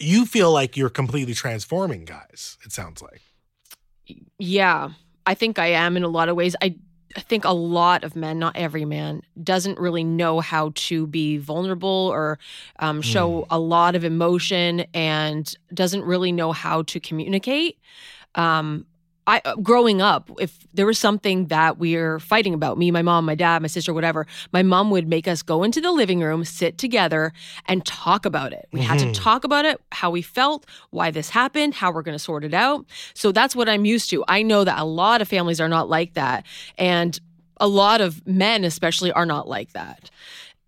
You 0.00 0.26
feel 0.26 0.52
like 0.52 0.76
you're 0.76 0.90
completely 0.90 1.34
transforming 1.34 2.04
guys, 2.04 2.58
it 2.64 2.72
sounds 2.72 3.00
like. 3.00 3.22
Yeah, 4.38 4.90
I 5.24 5.34
think 5.34 5.58
I 5.58 5.68
am 5.68 5.96
in 5.96 6.02
a 6.02 6.08
lot 6.08 6.28
of 6.28 6.34
ways. 6.34 6.56
I, 6.60 6.74
I 7.16 7.20
think 7.20 7.44
a 7.44 7.52
lot 7.52 8.02
of 8.02 8.16
men, 8.16 8.40
not 8.40 8.56
every 8.56 8.84
man, 8.84 9.22
doesn't 9.40 9.78
really 9.78 10.02
know 10.02 10.40
how 10.40 10.72
to 10.74 11.06
be 11.06 11.38
vulnerable 11.38 12.10
or 12.12 12.40
um, 12.80 13.02
show 13.02 13.46
a 13.50 13.58
lot 13.58 13.94
of 13.94 14.04
emotion 14.04 14.84
and 14.92 15.54
doesn't 15.72 16.02
really 16.02 16.32
know 16.32 16.50
how 16.50 16.82
to 16.82 16.98
communicate. 16.98 17.78
Um, 18.34 18.86
I 19.26 19.40
uh, 19.44 19.56
growing 19.56 20.02
up, 20.02 20.30
if 20.38 20.58
there 20.74 20.86
was 20.86 20.98
something 20.98 21.46
that 21.46 21.78
we 21.78 21.96
are 21.96 22.18
fighting 22.18 22.52
about, 22.52 22.76
me, 22.76 22.90
my 22.90 23.02
mom, 23.02 23.24
my 23.24 23.34
dad, 23.34 23.62
my 23.62 23.68
sister, 23.68 23.94
whatever, 23.94 24.26
my 24.52 24.62
mom 24.62 24.90
would 24.90 25.08
make 25.08 25.26
us 25.26 25.42
go 25.42 25.62
into 25.62 25.80
the 25.80 25.92
living 25.92 26.20
room, 26.20 26.44
sit 26.44 26.76
together, 26.76 27.32
and 27.66 27.84
talk 27.86 28.26
about 28.26 28.52
it. 28.52 28.68
We 28.72 28.80
had 28.80 28.98
to 28.98 29.06
Mhm. 29.06 29.14
talk 29.14 29.44
about 29.44 29.64
it, 29.64 29.80
how 29.92 30.10
we 30.10 30.20
felt, 30.20 30.66
why 30.90 31.10
this 31.10 31.30
happened, 31.30 31.74
how 31.74 31.90
we're 31.90 32.02
going 32.02 32.14
to 32.16 32.22
sort 32.22 32.44
it 32.44 32.52
out. 32.52 32.84
So 33.14 33.32
that's 33.32 33.56
what 33.56 33.68
I'm 33.68 33.84
used 33.86 34.10
to. 34.10 34.24
I 34.28 34.42
know 34.42 34.64
that 34.64 34.78
a 34.78 34.84
lot 34.84 35.22
of 35.22 35.28
families 35.28 35.60
are 35.60 35.68
not 35.68 35.88
like 35.88 36.14
that. 36.14 36.44
And 36.76 37.18
a 37.58 37.68
lot 37.68 38.00
of 38.00 38.26
men, 38.26 38.64
especially, 38.64 39.10
are 39.12 39.26
not 39.26 39.48
like 39.48 39.72
that. 39.72 40.10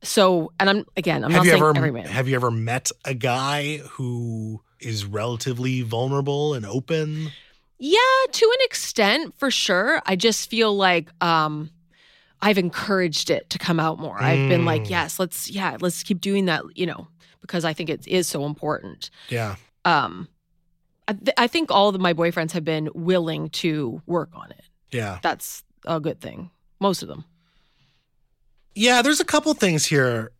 So, 0.03 0.53
and 0.61 0.71
I'm, 0.71 0.85
again, 0.97 1.25
I'm 1.25 1.33
have 1.33 1.41
not 1.41 1.45
you 1.47 1.51
saying 1.53 1.63
ever 1.63 1.77
every 1.77 1.91
man. 1.91 2.07
have 2.07 2.29
you 2.29 2.37
ever 2.37 2.51
met 2.51 2.91
a 3.05 3.13
guy 3.15 3.79
who 3.79 4.63
is 4.81 5.05
relatively 5.05 5.83
vulnerable 5.83 6.55
and 6.55 6.65
open? 6.65 7.33
Yeah, 7.79 7.99
to 8.33 8.45
an 8.47 8.65
extent, 8.65 9.35
for 9.39 9.51
sure. 9.51 10.01
I 10.07 10.17
just 10.17 10.49
feel 10.51 10.75
like 10.77 11.11
um 11.23 11.71
I've 12.41 12.59
encouraged 12.59 13.31
it 13.31 13.49
to 13.51 13.59
come 13.59 13.81
out 13.81 13.99
more. 13.99 14.21
I've 14.23 14.49
been 14.49 14.65
like, 14.65 14.83
Mm. 14.85 14.91
yes, 14.91 15.19
let's 15.19 15.51
yeah, 15.51 15.77
let's 15.81 16.03
keep 16.03 16.21
doing 16.21 16.47
that, 16.47 16.63
you 16.75 16.87
know, 16.87 17.09
because 17.41 17.65
I 17.65 17.73
think 17.73 17.89
it 17.91 18.07
is 18.07 18.27
so 18.29 18.45
important. 18.47 19.11
Yeah. 19.29 19.57
Um 19.85 20.29
I, 21.09 21.13
th- 21.13 21.35
I 21.39 21.47
think 21.47 21.71
all 21.71 21.89
of 21.91 22.01
my 22.01 22.13
boyfriends 22.15 22.51
have 22.53 22.65
been 22.65 22.89
willing 22.95 23.49
to 23.51 24.03
work 24.07 24.31
on 24.35 24.51
it. 24.51 24.65
Yeah. 24.91 25.19
That's 25.23 25.63
a 25.87 26.01
good 26.01 26.21
thing. 26.21 26.51
Most 26.81 27.03
of 27.03 27.09
them. 27.09 27.25
Yeah, 28.75 29.03
there's 29.03 29.21
a 29.21 29.25
couple 29.25 29.53
things 29.55 29.87
here. 29.87 30.33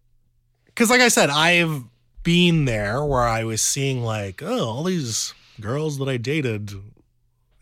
Cause 0.75 0.91
like 0.91 1.01
I 1.01 1.09
said, 1.09 1.31
I've 1.31 1.85
been 2.23 2.65
there 2.67 3.05
where 3.05 3.23
I 3.23 3.45
was 3.45 3.63
seeing 3.63 4.03
like, 4.03 4.43
oh, 4.43 4.67
all 4.69 4.83
these 4.85 5.33
girls 5.61 5.99
that 5.99 6.09
I 6.09 6.17
dated 6.19 6.73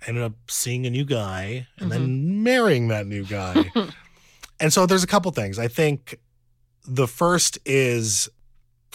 ended 0.07 0.23
up 0.23 0.33
seeing 0.49 0.87
a 0.87 0.91
new 0.91 1.05
guy 1.05 1.67
and 1.79 1.91
then 1.91 2.43
marrying 2.43 2.89
that 2.89 3.07
new 3.07 3.25
guy. 3.25 3.71
and 4.61 4.73
so 4.73 4.87
there's 4.87 5.03
a 5.05 5.07
couple 5.09 5.31
things. 5.33 5.59
I 5.59 5.69
think 5.69 6.19
the 6.87 7.07
first 7.09 7.59
is 7.65 8.29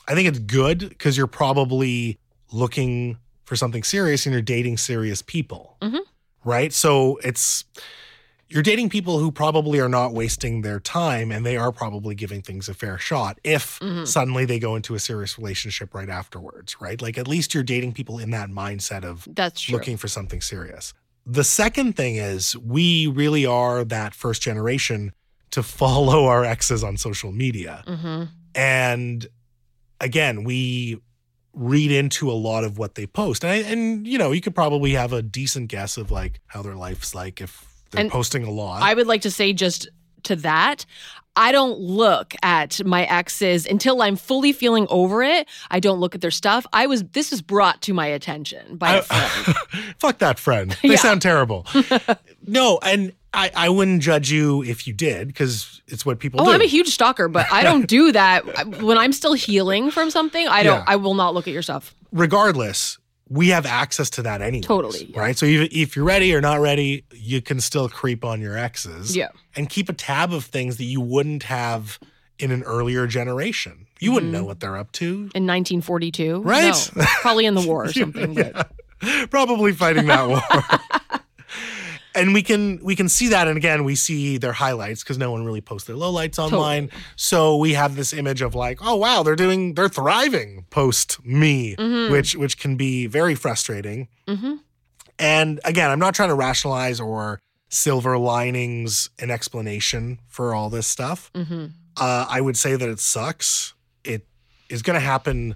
I 0.07 0.15
think 0.15 0.27
it's 0.27 0.39
good 0.39 0.89
because 0.89 1.17
you're 1.17 1.27
probably 1.27 2.17
looking 2.51 3.17
for 3.45 3.55
something 3.55 3.83
serious 3.83 4.25
and 4.25 4.33
you're 4.33 4.41
dating 4.41 4.77
serious 4.77 5.21
people. 5.21 5.77
Mhm. 5.81 5.99
Right. 6.43 6.73
So 6.73 7.17
it's 7.23 7.65
you're 8.51 8.63
dating 8.63 8.89
people 8.89 9.19
who 9.19 9.31
probably 9.31 9.79
are 9.79 9.89
not 9.89 10.11
wasting 10.11 10.63
their 10.63 10.79
time 10.79 11.31
and 11.31 11.45
they 11.45 11.55
are 11.55 11.71
probably 11.71 12.15
giving 12.15 12.41
things 12.41 12.67
a 12.67 12.73
fair 12.73 12.97
shot 12.97 13.39
if 13.43 13.77
Mhm. 13.79 14.07
suddenly 14.07 14.43
they 14.45 14.57
go 14.57 14.75
into 14.75 14.95
a 14.95 14.99
serious 14.99 15.37
relationship 15.37 15.93
right 15.93 16.09
afterwards, 16.09 16.75
right? 16.81 16.99
Like 16.99 17.19
at 17.19 17.27
least 17.27 17.53
you're 17.53 17.61
dating 17.61 17.93
people 17.93 18.17
in 18.17 18.31
that 18.31 18.49
mindset 18.49 19.03
of 19.03 19.27
That's 19.35 19.61
true. 19.61 19.73
looking 19.77 19.97
for 19.97 20.07
something 20.07 20.41
serious. 20.41 20.93
The 21.25 21.43
second 21.43 21.95
thing 21.95 22.15
is 22.15 22.57
we 22.57 23.07
really 23.07 23.45
are 23.45 23.83
that 23.85 24.13
first 24.13 24.41
generation 24.41 25.13
to 25.51 25.63
follow 25.81 26.25
our 26.25 26.43
exes 26.43 26.83
on 26.83 26.97
social 26.97 27.31
media. 27.31 27.83
hmm 27.87 28.23
And 28.55 29.27
again, 29.99 30.43
we 30.43 30.99
read 31.53 31.91
into 31.91 32.31
a 32.31 32.33
lot 32.33 32.63
of 32.63 32.77
what 32.77 32.95
they 32.95 33.05
post. 33.05 33.43
And, 33.43 33.51
I, 33.51 33.55
and 33.69 34.07
you 34.07 34.17
know, 34.17 34.31
you 34.31 34.41
could 34.41 34.55
probably 34.55 34.91
have 34.93 35.13
a 35.13 35.21
decent 35.21 35.69
guess 35.69 35.97
of 35.97 36.11
like 36.11 36.39
how 36.47 36.61
their 36.61 36.75
life's 36.75 37.13
like 37.15 37.41
if 37.41 37.65
they're 37.91 38.01
And 38.01 38.11
posting 38.11 38.43
a 38.43 38.51
lot. 38.51 38.81
I 38.81 38.93
would 38.93 39.07
like 39.07 39.21
to 39.21 39.31
say 39.31 39.51
just 39.53 39.89
to 40.23 40.35
that, 40.37 40.85
I 41.35 41.51
don't 41.51 41.79
look 41.79 42.33
at 42.43 42.83
my 42.85 43.03
exes 43.05 43.65
until 43.65 44.01
I'm 44.01 44.15
fully 44.17 44.51
feeling 44.51 44.87
over 44.89 45.23
it. 45.23 45.47
I 45.71 45.79
don't 45.79 45.99
look 45.99 46.13
at 46.15 46.21
their 46.21 46.31
stuff. 46.31 46.65
I 46.73 46.87
was 46.87 47.03
this 47.03 47.31
was 47.31 47.41
brought 47.41 47.81
to 47.83 47.93
my 47.93 48.07
attention 48.07 48.75
by 48.77 48.95
a 48.97 49.01
friend. 49.03 49.55
Fuck 49.99 50.17
that 50.19 50.37
friend. 50.39 50.75
They 50.81 50.89
Yeah. 50.89 50.95
sound 50.97 51.21
terrible. 51.21 51.65
no, 52.45 52.79
and 52.83 53.13
I, 53.33 53.51
I 53.55 53.69
wouldn't 53.69 54.01
judge 54.01 54.31
you 54.31 54.63
if 54.63 54.87
you 54.87 54.93
did 54.93 55.27
because 55.27 55.81
it's 55.87 56.05
what 56.05 56.19
people 56.19 56.41
Oh, 56.41 56.45
do. 56.45 56.51
I'm 56.51 56.61
a 56.61 56.65
huge 56.65 56.87
stalker, 56.89 57.27
but 57.27 57.45
I 57.51 57.61
don't 57.63 57.87
do 57.87 58.11
that 58.11 58.67
when 58.81 58.97
I'm 58.97 59.13
still 59.13 59.33
healing 59.33 59.91
from 59.91 60.09
something. 60.09 60.47
I 60.47 60.63
don't. 60.63 60.79
Yeah. 60.79 60.85
I 60.87 60.95
will 60.97 61.13
not 61.13 61.33
look 61.35 61.47
at 61.47 61.53
your 61.53 61.61
stuff. 61.61 61.93
Regardless, 62.11 62.97
we 63.29 63.49
have 63.49 63.65
access 63.65 64.09
to 64.11 64.23
that 64.23 64.41
anyway. 64.41 64.61
Totally, 64.63 65.05
yeah. 65.05 65.19
Right. 65.19 65.37
So 65.37 65.45
if, 65.45 65.71
if 65.71 65.95
you're 65.95 66.05
ready 66.05 66.33
or 66.33 66.41
not 66.41 66.59
ready, 66.59 67.03
you 67.13 67.41
can 67.41 67.61
still 67.61 67.87
creep 67.87 68.25
on 68.25 68.41
your 68.41 68.57
exes. 68.57 69.15
Yeah. 69.15 69.29
And 69.55 69.69
keep 69.69 69.87
a 69.89 69.93
tab 69.93 70.33
of 70.33 70.45
things 70.45 70.77
that 70.77 70.85
you 70.85 70.99
wouldn't 71.01 71.43
have 71.43 71.99
in 72.39 72.51
an 72.51 72.63
earlier 72.63 73.05
generation. 73.07 73.85
You 73.99 74.13
wouldn't 74.13 74.31
Mm-hmm. 74.31 74.41
know 74.41 74.45
what 74.47 74.59
they're 74.61 74.77
up 74.77 74.91
to. 74.93 75.05
In 75.35 75.45
1942, 75.45 76.41
Right? 76.41 76.91
No, 76.95 77.03
probably 77.21 77.45
in 77.45 77.53
the 77.53 77.61
war 77.67 77.85
or 77.85 77.93
something. 77.93 78.33
But 78.33 78.71
Probably 79.29 79.71
fighting 79.73 80.07
that 80.07 80.27
war. 80.27 80.41
and 82.15 82.33
we 82.33 82.41
can 82.41 82.79
we 82.83 82.95
can 82.95 83.07
see 83.09 83.27
that 83.29 83.47
and 83.47 83.57
again 83.57 83.83
we 83.83 83.95
see 83.95 84.37
their 84.37 84.53
highlights 84.53 85.03
because 85.03 85.17
no 85.17 85.31
one 85.31 85.45
really 85.45 85.61
posts 85.61 85.87
their 85.87 85.95
lowlights 85.95 86.39
online. 86.39 86.89
So 87.15 87.57
we 87.57 87.73
have 87.73 87.95
this 87.95 88.13
image 88.13 88.41
of 88.41 88.55
like 88.55 88.79
oh 88.81 88.95
wow 88.95 89.23
they're 89.23 89.35
doing 89.35 89.75
they're 89.75 89.89
thriving 89.89 90.65
post 90.69 91.23
me 91.25 91.75
Mhm. 91.75 92.09
which 92.11 92.35
which 92.35 92.57
can 92.57 92.75
be 92.77 93.07
very 93.07 93.35
frustrating. 93.35 94.07
Hmm 94.27 94.55
and 95.21 95.59
again 95.65 95.91
i'm 95.91 95.99
not 95.99 96.15
trying 96.15 96.29
to 96.29 96.35
rationalize 96.35 96.99
or 97.01 97.39
silver 97.69 98.17
linings 98.17 99.09
an 99.19 99.29
explanation 99.29 100.19
for 100.27 100.55
all 100.55 100.69
this 100.69 100.87
stuff. 100.87 101.29
Hmm 101.35 101.67
uh, 101.97 102.25
i 102.29 102.39
would 102.41 102.57
say 102.57 102.75
that 102.75 102.87
it 102.89 102.99
sucks. 102.99 103.73
It 104.05 104.25
is 104.69 104.81
going 104.81 104.95
to 104.95 105.05
happen 105.05 105.55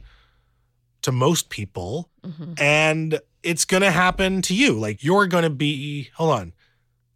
to 1.03 1.11
most 1.11 1.49
people. 1.49 2.09
Hmm 2.23 2.53
and 2.57 3.19
it's 3.43 3.65
going 3.65 3.83
to 3.83 3.91
happen 3.91 4.41
to 4.43 4.55
you. 4.55 4.73
Like 4.73 5.03
you're 5.03 5.27
going 5.27 5.43
to 5.43 5.49
be, 5.49 6.09
hold 6.15 6.31
on, 6.31 6.53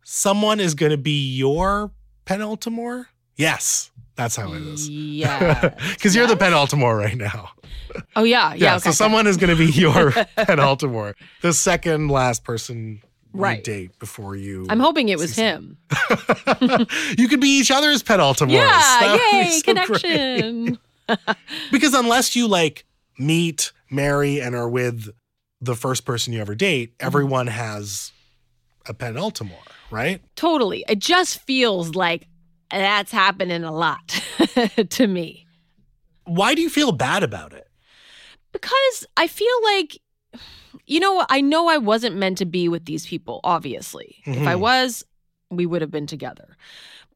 someone 0.03 0.60
is 0.60 0.74
going 0.74 0.91
to 0.91 0.98
be 0.98 1.36
your 1.36 1.91
penultimore. 2.25 3.05
Yes, 3.36 3.91
that's 4.15 4.36
how 4.36 4.53
it 4.53 4.62
is. 4.62 4.89
Yeah. 4.89 5.75
Because 5.93 6.15
you're 6.15 6.27
the 6.27 6.36
penultimore 6.36 6.98
right 6.98 7.17
now. 7.17 7.50
Oh 8.15 8.24
yeah. 8.24 8.50
Yeah. 8.53 8.55
Yeah. 8.55 8.75
okay, 8.75 8.84
so 8.84 8.89
okay. 8.89 8.96
someone 8.96 9.27
is 9.27 9.38
going 9.38 9.50
to 9.50 9.55
be 9.55 9.72
your 9.72 10.12
penultimore, 10.12 11.13
the 11.41 11.53
second 11.53 12.10
last 12.10 12.43
person 12.43 13.01
you 13.34 13.41
Right. 13.41 13.63
date 13.63 13.98
before 14.00 14.36
you. 14.36 14.65
I'm 14.69 14.79
hoping 14.79 15.10
it 15.10 15.17
was 15.19 15.36
him. 15.36 15.77
you 17.17 17.27
could 17.27 17.39
be 17.41 17.60
each 17.60 17.69
other's 17.69 18.01
penultimores. 18.01 18.51
Yeah. 18.53 18.67
That 18.67 19.29
Yay. 19.34 19.50
so 19.51 19.62
connection. 19.63 20.79
Because 21.72 21.93
unless 21.93 22.36
you 22.36 22.48
like 22.48 22.86
meet, 23.19 23.72
marry, 23.91 24.41
and 24.41 24.55
are 24.55 24.69
with 24.69 25.10
the 25.62 25.76
first 25.76 26.06
person 26.06 26.34
you 26.34 26.42
ever 26.42 26.56
date, 26.56 26.92
Mm-hmm. 26.98 27.08
everyone 27.08 27.48
has 27.48 28.12
a 28.86 28.94
penultimore, 28.94 29.74
right? 29.90 30.22
Totally. 30.36 30.84
It 30.88 31.00
just 31.00 31.40
feels 31.42 31.96
like 31.96 32.28
that's 32.72 33.12
happening 33.12 33.64
a 33.64 33.72
lot 33.72 34.08
to 34.90 35.08
me 35.08 35.46
Why 36.26 36.54
do 36.56 36.62
you 36.62 36.70
feel 36.70 36.92
bad 36.92 37.24
about 37.24 37.54
it? 37.54 37.68
because 38.52 39.06
I 39.16 39.28
feel 39.28 39.54
like, 39.64 40.00
you 40.86 41.00
know, 41.00 41.26
I 41.30 41.42
know 41.42 41.68
I 41.70 41.78
wasn't 41.78 42.16
meant 42.18 42.38
to 42.40 42.46
be 42.46 42.68
with 42.70 42.86
these 42.86 43.06
people, 43.06 43.40
obviously. 43.44 44.16
If 44.26 44.48
I 44.48 44.56
Mhm. 44.56 44.60
was, 44.60 45.06
we 45.52 45.66
would 45.66 45.82
have 45.82 45.92
been 45.92 46.08
together. 46.08 46.58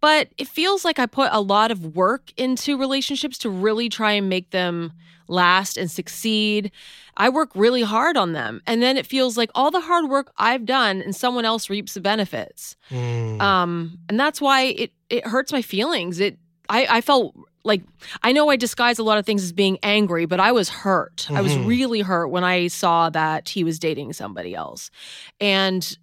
But 0.02 0.30
it 0.38 0.48
feels 0.48 0.84
like 0.84 0.98
I 1.00 1.06
put 1.06 1.30
a 1.32 1.40
lot 1.42 1.72
of 1.72 1.96
work 1.96 2.34
into 2.38 2.78
relationships 2.78 3.38
to 3.40 3.50
really 3.50 3.88
try 3.88 4.14
and 4.14 4.28
make 4.30 4.50
them 4.50 4.92
last 5.28 5.78
and 5.78 5.90
succeed. 5.90 6.72
I 7.16 7.30
work 7.30 7.52
really 7.56 7.84
hard 7.84 8.18
on 8.18 8.34
them. 8.34 8.62
And 8.68 8.82
then 8.82 8.98
it 8.98 9.06
feels 9.06 9.38
like 9.38 9.50
all 9.56 9.72
the 9.72 9.80
hard 9.80 10.10
work 10.10 10.32
I've 10.38 10.66
done 10.66 11.02
and 11.02 11.16
someone 11.16 11.46
else 11.46 11.70
reaps 11.70 11.94
the 11.94 12.02
benefits. 12.02 12.76
Mm. 12.90 13.40
um 13.42 13.98
and 14.10 14.20
that's 14.20 14.42
why 14.42 14.64
it 14.64 14.92
it 15.10 15.26
hurts 15.26 15.52
my 15.54 15.62
feelings 15.62 16.20
it 16.20 16.38
i 16.68 16.86
i 16.98 17.02
felt 17.02 17.34
like 17.64 17.82
i 18.24 18.32
know 18.34 18.50
i 18.50 18.56
disguise 18.58 19.00
a 19.00 19.04
lot 19.04 19.18
of 19.18 19.26
things 19.26 19.44
as 19.44 19.52
being 19.54 19.78
angry 19.84 20.26
but 20.26 20.40
i 20.40 20.52
was 20.52 20.68
hurt 20.70 21.28
i 21.32 21.42
was 21.42 21.54
Mhm. 21.54 21.68
really 21.68 22.02
hurt 22.02 22.28
when 22.28 22.44
i 22.44 22.68
saw 22.68 23.10
that 23.10 23.48
he 23.50 23.64
was 23.64 23.80
dating 23.80 24.12
somebody 24.14 24.54
else 24.54 24.92
and 25.40 25.98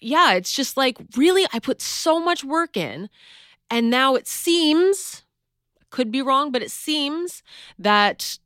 yeah 0.00 0.34
it's 0.34 0.52
just 0.52 0.76
like 0.76 0.96
really 1.16 1.46
i 1.54 1.58
put 1.58 1.80
so 1.80 2.20
much 2.20 2.44
work 2.44 2.76
in 2.76 3.08
and 3.70 3.90
now 3.90 4.14
it 4.14 4.26
seems 4.26 5.22
could 5.90 6.10
be 6.10 6.22
wrong 6.22 6.50
but 6.50 6.62
it 6.62 6.70
seems 6.70 7.42
that 7.78 8.38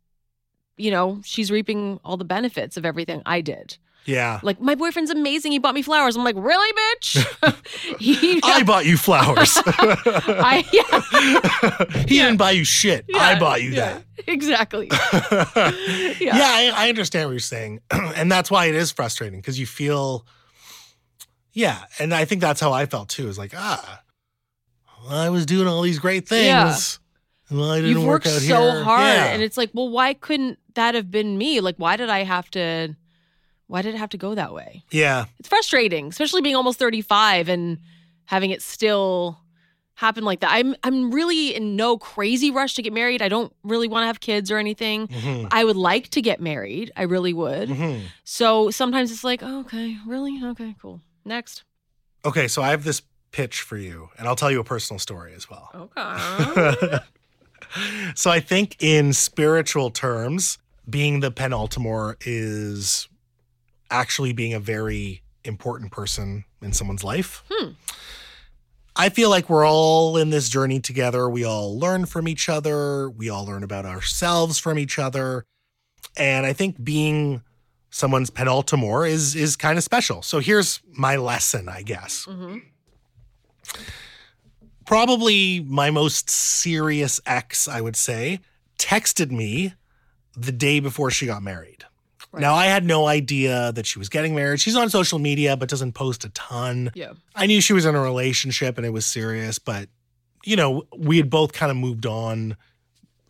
you 0.76 0.90
know 0.90 1.20
she's 1.24 1.50
reaping 1.50 1.98
all 2.04 2.16
the 2.16 2.24
benefits 2.24 2.76
of 2.76 2.84
everything 2.84 3.22
i 3.26 3.40
did 3.40 3.78
yeah. 4.04 4.40
like 4.42 4.58
my 4.60 4.74
boyfriend's 4.74 5.10
amazing 5.10 5.52
he 5.52 5.58
bought 5.58 5.74
me 5.74 5.82
flowers 5.82 6.16
i'm 6.16 6.24
like 6.24 6.36
really 6.36 6.72
bitch 6.72 7.26
he 7.98 8.40
I 8.42 8.62
bought 8.62 8.86
you 8.86 8.96
flowers. 8.96 9.58
I 9.66 10.64
yeah, 10.72 12.02
he 12.06 12.18
didn't 12.18 12.36
buy 12.36 12.52
you 12.52 12.64
shit. 12.64 13.04
I 13.14 13.38
bought 13.38 13.62
you 13.62 13.70
yeah, 13.70 14.00
exactly. 14.26 14.88
that. 14.88 16.16
yeah, 16.20 16.32
I, 16.34 16.72
I 16.74 16.88
understand 16.88 17.28
what 17.28 17.32
you're 17.32 17.40
saying. 17.40 17.80
and 17.90 18.30
that's 18.30 18.50
why 18.50 18.66
it 18.66 18.74
is 18.74 18.90
frustrating 18.90 19.40
because 19.40 19.58
you 19.58 19.66
feel, 19.66 20.26
yeah. 21.52 21.84
And 21.98 22.14
I 22.14 22.24
think 22.24 22.40
that's 22.40 22.60
how 22.60 22.72
I 22.72 22.86
felt 22.86 23.08
too. 23.08 23.28
Is 23.28 23.38
like, 23.38 23.52
ah, 23.56 24.02
I 25.08 25.30
was 25.30 25.46
doing 25.46 25.66
all 25.68 25.82
these 25.82 25.98
great 25.98 26.28
things. 26.28 26.46
Yeah. 26.46 26.76
Well, 27.58 27.70
I 27.70 27.76
didn't 27.80 27.90
You've 27.92 28.04
work 28.04 28.24
worked 28.24 28.26
out 28.26 28.42
so 28.42 28.60
here. 28.72 28.84
hard, 28.84 29.00
Yeah. 29.06 29.24
and 29.32 29.42
it's 29.42 29.56
like, 29.56 29.70
well, 29.72 29.88
why 29.88 30.12
couldn't 30.14 30.58
that 30.74 30.94
have 30.94 31.10
been 31.10 31.38
me? 31.38 31.60
Like, 31.60 31.76
why 31.76 31.96
did 31.96 32.10
I 32.10 32.24
have 32.24 32.50
to? 32.52 32.94
Why 33.68 33.82
did 33.82 33.94
it 33.94 33.98
have 33.98 34.10
to 34.10 34.18
go 34.18 34.34
that 34.34 34.52
way? 34.54 34.84
yeah. 34.90 35.26
It's 35.38 35.48
frustrating, 35.48 36.08
especially 36.08 36.42
being 36.42 36.56
almost 36.56 36.78
thirty-five 36.78 37.48
and 37.48 37.78
having 38.26 38.50
it 38.50 38.60
still 38.62 39.38
happen 39.94 40.24
like 40.24 40.40
that. 40.40 40.50
I'm 40.52 40.74
I'm 40.84 41.10
really 41.10 41.54
in 41.54 41.74
no 41.74 41.98
crazy 41.98 42.50
rush 42.50 42.74
to 42.74 42.82
get 42.82 42.92
married. 42.92 43.20
I 43.22 43.28
don't 43.28 43.52
really 43.64 43.88
want 43.88 44.02
to 44.04 44.06
have 44.06 44.20
kids 44.20 44.50
or 44.50 44.58
anything. 44.58 45.08
Mhm. 45.08 45.48
I 45.50 45.64
would 45.64 45.76
like 45.76 46.08
to 46.10 46.22
get 46.22 46.40
married. 46.40 46.92
I 46.96 47.02
really 47.02 47.32
would. 47.32 47.68
Mhm. 47.70 48.02
So 48.24 48.70
sometimes 48.70 49.10
it's 49.10 49.24
like, 49.24 49.42
oh, 49.42 49.60
okay, 49.60 49.96
really, 50.06 50.40
okay, 50.44 50.74
cool. 50.80 51.00
Next. 51.24 51.64
Okay, 52.24 52.46
so 52.48 52.62
I 52.62 52.70
have 52.70 52.84
this 52.84 53.02
pitch 53.30 53.60
for 53.60 53.76
you, 53.76 54.10
and 54.18 54.26
I'll 54.26 54.36
tell 54.36 54.50
you 54.50 54.60
a 54.60 54.64
personal 54.64 54.98
story 54.98 55.34
as 55.34 55.48
well. 55.48 55.90
Okay. 55.96 56.98
so 58.14 58.30
I 58.30 58.40
think 58.40 58.76
in 58.80 59.12
spiritual 59.12 59.90
terms, 59.90 60.58
being 60.88 61.20
the 61.20 61.30
penultimore 61.30 62.16
is 62.26 63.08
actually 63.90 64.32
being 64.32 64.54
a 64.54 64.60
very 64.60 65.22
important 65.44 65.92
person 65.92 66.44
in 66.62 66.72
someone's 66.72 67.04
life. 67.04 67.42
Hmm. 67.50 67.70
I 68.96 69.10
feel 69.10 69.30
like 69.30 69.48
we're 69.48 69.66
all 69.66 70.16
in 70.16 70.30
this 70.30 70.48
journey 70.48 70.80
together. 70.80 71.28
We 71.28 71.44
all 71.44 71.78
learn 71.78 72.06
from 72.06 72.26
each 72.26 72.48
other. 72.48 73.08
We 73.08 73.30
all 73.30 73.46
learn 73.46 73.62
about 73.62 73.86
ourselves 73.86 74.58
from 74.58 74.78
each 74.78 74.98
other. 74.98 75.44
And 76.16 76.44
I 76.44 76.52
think 76.52 76.82
being 76.82 77.42
someone's 77.90 78.30
penultimore 78.30 79.08
is 79.08 79.36
is 79.36 79.56
kind 79.56 79.78
of 79.78 79.84
special. 79.84 80.22
So 80.22 80.40
here's 80.40 80.80
my 80.92 81.16
lesson, 81.16 81.68
I 81.68 81.82
guess 81.82 82.24
hmm 82.24 82.58
probably 84.84 85.60
my 85.60 85.90
most 85.90 86.30
serious 86.30 87.20
ex, 87.26 87.68
I 87.68 87.80
would 87.80 87.96
say, 87.96 88.40
texted 88.78 89.30
me 89.30 89.74
the 90.36 90.52
day 90.52 90.80
before 90.80 91.10
she 91.10 91.26
got 91.26 91.42
married. 91.42 91.84
Right. 92.30 92.40
Now, 92.42 92.54
I 92.54 92.66
had 92.66 92.84
no 92.84 93.06
idea 93.06 93.72
that 93.72 93.86
she 93.86 93.98
was 93.98 94.08
getting 94.08 94.34
married. 94.34 94.60
She's 94.60 94.76
on 94.76 94.90
social 94.90 95.18
media, 95.18 95.56
but 95.56 95.68
doesn't 95.68 95.92
post 95.92 96.24
a 96.24 96.28
ton. 96.30 96.90
Yeah. 96.94 97.12
I 97.34 97.46
knew 97.46 97.60
she 97.60 97.72
was 97.72 97.86
in 97.86 97.94
a 97.94 98.00
relationship 98.00 98.76
and 98.76 98.86
it 98.86 98.90
was 98.90 99.06
serious, 99.06 99.58
but, 99.58 99.88
you 100.44 100.54
know, 100.56 100.84
we 100.96 101.16
had 101.16 101.30
both 101.30 101.52
kind 101.52 101.70
of 101.70 101.76
moved 101.76 102.04
on 102.06 102.56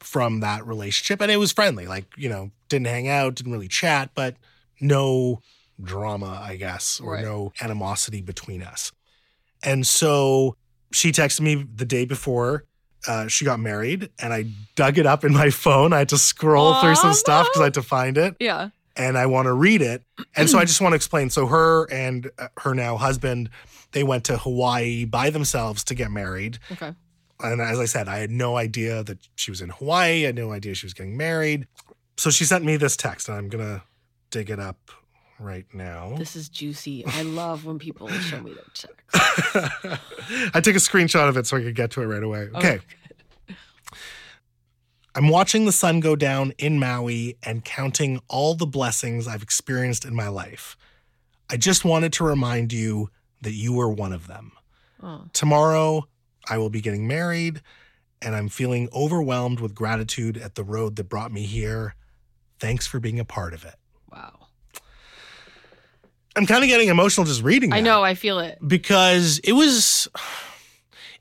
from 0.00 0.40
that 0.40 0.66
relationship 0.66 1.20
and 1.20 1.30
it 1.30 1.36
was 1.36 1.52
friendly. 1.52 1.86
Like, 1.86 2.06
you 2.16 2.28
know, 2.28 2.50
didn't 2.68 2.88
hang 2.88 3.08
out, 3.08 3.36
didn't 3.36 3.52
really 3.52 3.68
chat, 3.68 4.10
but 4.14 4.34
no 4.80 5.42
drama, 5.82 6.40
I 6.42 6.56
guess, 6.56 7.00
or 7.00 7.14
Right. 7.14 7.24
no 7.24 7.52
animosity 7.60 8.20
between 8.20 8.62
us. 8.62 8.90
And 9.62 9.86
so 9.86 10.56
she 10.92 11.12
texted 11.12 11.40
me 11.40 11.66
the 11.74 11.84
day 11.84 12.04
before 12.04 12.64
uh, 13.06 13.26
she 13.28 13.44
got 13.44 13.60
married, 13.60 14.10
and 14.18 14.32
I 14.32 14.46
dug 14.74 14.98
it 14.98 15.06
up 15.06 15.24
in 15.24 15.32
my 15.32 15.50
phone. 15.64 15.92
I 15.92 15.98
had 15.98 16.08
to 16.10 16.18
scroll 16.18 16.74
through 16.80 16.96
some 16.96 17.14
stuff 17.14 17.46
because. 17.46 17.60
I 17.60 17.64
had 17.64 17.74
to 17.74 17.82
find 17.82 18.18
it, 18.18 18.36
Yeah. 18.40 18.70
and 18.96 19.16
I 19.16 19.26
want 19.26 19.46
to 19.46 19.52
read 19.52 19.82
it. 19.82 20.02
And 20.36 20.48
so 20.50 20.58
I 20.58 20.64
just 20.66 20.80
want 20.80 20.92
to 20.92 20.96
explain. 20.96 21.30
So 21.30 21.46
her 21.46 21.84
and 21.92 22.30
uh, 22.38 22.48
her 22.58 22.74
now 22.74 22.96
husband, 22.96 23.50
they 23.92 24.02
went 24.02 24.24
to 24.24 24.36
Hawaii 24.38 25.04
by 25.04 25.30
themselves 25.30 25.84
to 25.84 25.94
get 25.94 26.10
married. 26.10 26.58
Okay. 26.72 26.92
And 27.40 27.60
as 27.60 27.78
I 27.78 27.84
said, 27.84 28.08
I 28.08 28.18
had 28.18 28.30
no 28.32 28.56
idea 28.56 29.04
that 29.04 29.18
she 29.36 29.50
was 29.52 29.60
in 29.60 29.68
Hawaii. 29.70 30.24
I 30.24 30.26
had 30.26 30.34
no 30.34 30.50
idea 30.50 30.74
she 30.74 30.86
was 30.86 30.92
getting 30.94 31.16
married. 31.16 31.68
So 32.16 32.30
she 32.30 32.44
sent 32.44 32.64
me 32.64 32.76
this 32.76 32.96
text, 32.96 33.28
and 33.28 33.38
I'm 33.38 33.48
gonna 33.48 33.84
dig 34.30 34.50
it 34.50 34.58
up 34.58 34.90
right 35.40 35.66
now. 35.72 36.14
This 36.16 36.36
is 36.36 36.48
juicy. 36.48 37.04
I 37.06 37.22
love 37.22 37.64
when 37.64 37.78
people 37.78 38.08
show 38.08 38.40
me 38.40 38.52
their 38.54 38.64
checks. 38.74 38.94
I 40.54 40.60
took 40.60 40.74
a 40.76 40.80
screenshot 40.80 41.28
of 41.28 41.36
it 41.36 41.46
so 41.46 41.56
I 41.56 41.62
could 41.62 41.74
get 41.74 41.90
to 41.92 42.02
it 42.02 42.06
right 42.06 42.22
away. 42.22 42.48
Oh, 42.54 42.58
Okay. 42.58 42.80
I'm 45.14 45.28
watching 45.28 45.64
the 45.64 45.72
sun 45.72 46.00
go 46.00 46.14
down 46.14 46.52
in 46.58 46.78
Maui 46.78 47.36
and 47.42 47.64
counting 47.64 48.20
all 48.28 48.54
the 48.54 48.66
blessings 48.66 49.26
I've 49.26 49.42
experienced 49.42 50.04
in 50.04 50.14
my 50.14 50.28
life. 50.28 50.76
I 51.50 51.56
just 51.56 51.84
wanted 51.84 52.12
to 52.14 52.24
remind 52.24 52.72
you 52.72 53.10
that 53.40 53.52
you 53.52 53.72
were 53.72 53.88
one 53.88 54.12
of 54.12 54.26
them. 54.28 54.52
Oh. 55.02 55.24
Tomorrow, 55.32 56.06
I 56.48 56.58
will 56.58 56.70
be 56.70 56.80
getting 56.80 57.08
married, 57.08 57.62
and 58.22 58.36
I'm 58.36 58.48
feeling 58.48 58.88
overwhelmed 58.94 59.58
with 59.60 59.74
gratitude 59.74 60.36
at 60.36 60.54
the 60.54 60.62
road 60.62 60.96
that 60.96 61.08
brought 61.08 61.32
me 61.32 61.42
here. 61.42 61.94
Thanks 62.60 62.86
for 62.86 63.00
being 63.00 63.18
a 63.18 63.24
part 63.24 63.54
of 63.54 63.64
it. 63.64 63.74
Wow. 64.12 64.47
I'm 66.38 66.46
kind 66.46 66.62
of 66.64 66.68
getting 66.68 66.88
emotional 66.88 67.26
just 67.26 67.42
reading 67.42 67.70
that. 67.70 67.76
I 67.76 67.80
know. 67.80 68.02
I 68.02 68.14
feel 68.14 68.38
it. 68.38 68.58
because 68.66 69.38
it 69.40 69.52
was 69.52 70.08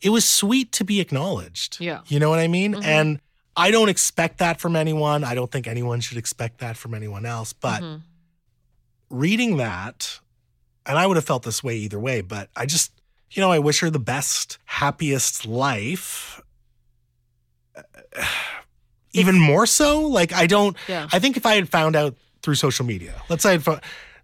it 0.01 0.09
was 0.12 0.24
sweet 0.25 0.71
to 0.74 0.83
be 0.86 1.00
acknowledged. 1.01 1.77
Yeah. 1.81 2.01
You 2.07 2.19
know 2.19 2.29
what 2.29 2.39
I 2.39 2.47
mean? 2.47 2.75
Mhm. 2.75 2.83
And 2.86 3.19
I 3.55 3.71
don't 3.71 3.89
expect 3.89 4.38
that 4.38 4.59
from 4.59 4.75
anyone. 4.75 5.24
I 5.24 5.33
don't 5.33 5.51
think 5.51 5.67
anyone 5.67 6.00
should 6.01 6.17
expect 6.19 6.59
that 6.59 6.77
from 6.77 6.93
anyone 6.93 7.25
else. 7.25 7.51
But 7.53 7.81
Mhm. 7.81 8.01
reading 9.09 9.57
that, 9.57 10.19
and 10.86 10.97
I 11.00 11.07
would 11.07 11.17
have 11.17 11.25
felt 11.25 11.41
this 11.43 11.63
way 11.63 11.75
either 11.77 12.00
way, 12.00 12.21
but 12.21 12.50
I 12.55 12.67
just, 12.67 12.91
you 13.31 13.41
know, 13.41 13.51
I 13.51 13.57
wish 13.59 13.79
her 13.79 13.89
the 13.89 14.00
best, 14.00 14.59
happiest 14.65 15.45
life. 15.47 16.39
Even 19.13 19.39
more 19.39 19.65
so. 19.65 20.01
Like, 20.01 20.31
I 20.33 20.45
don't, 20.45 20.77
yeah. 20.88 21.07
I 21.12 21.17
think 21.19 21.38
if 21.38 21.45
I 21.45 21.55
had 21.55 21.69
found 21.69 21.95
out 21.95 22.15
through 22.43 22.55
social 22.55 22.86
media, 22.86 23.19
let's 23.29 23.41
say 23.43 23.53
I'd 23.55 23.63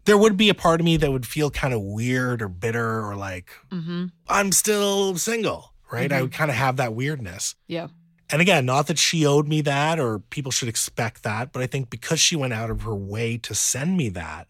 there 0.06 0.18
would 0.18 0.36
be 0.38 0.50
a 0.50 0.54
part 0.54 0.80
of 0.82 0.86
me 0.86 0.98
that 0.98 1.12
would 1.12 1.26
feel 1.26 1.50
kind 1.50 1.74
of 1.74 1.82
weird 1.82 2.42
or 2.42 2.48
bitter 2.50 3.06
or 3.06 3.16
like, 3.16 3.50
hmm 3.72 4.06
I'm 4.28 4.52
still 4.52 5.18
single, 5.18 5.74
right? 5.92 6.12
I 6.12 6.18
Mhm. 6.18 6.22
would 6.24 6.32
kind 6.34 6.52
of 6.52 6.58
have 6.58 6.78
that 6.78 6.94
weirdness. 6.94 7.56
Yeah. 7.68 7.88
And 8.30 8.42
again, 8.42 8.66
not 8.66 8.88
that 8.88 8.98
she 8.98 9.26
owed 9.26 9.48
me 9.48 9.62
that 9.62 10.00
or 10.00 10.20
people 10.20 10.52
should 10.52 10.68
expect 10.70 11.24
that, 11.24 11.52
but 11.54 11.62
I 11.62 11.68
think 11.68 11.90
because 11.90 12.20
she 12.20 12.36
went 12.36 12.54
out 12.54 12.70
of 12.70 12.82
her 12.82 12.96
way 12.96 13.38
to 13.38 13.54
send 13.54 13.96
me 13.96 14.10
that, 14.10 14.48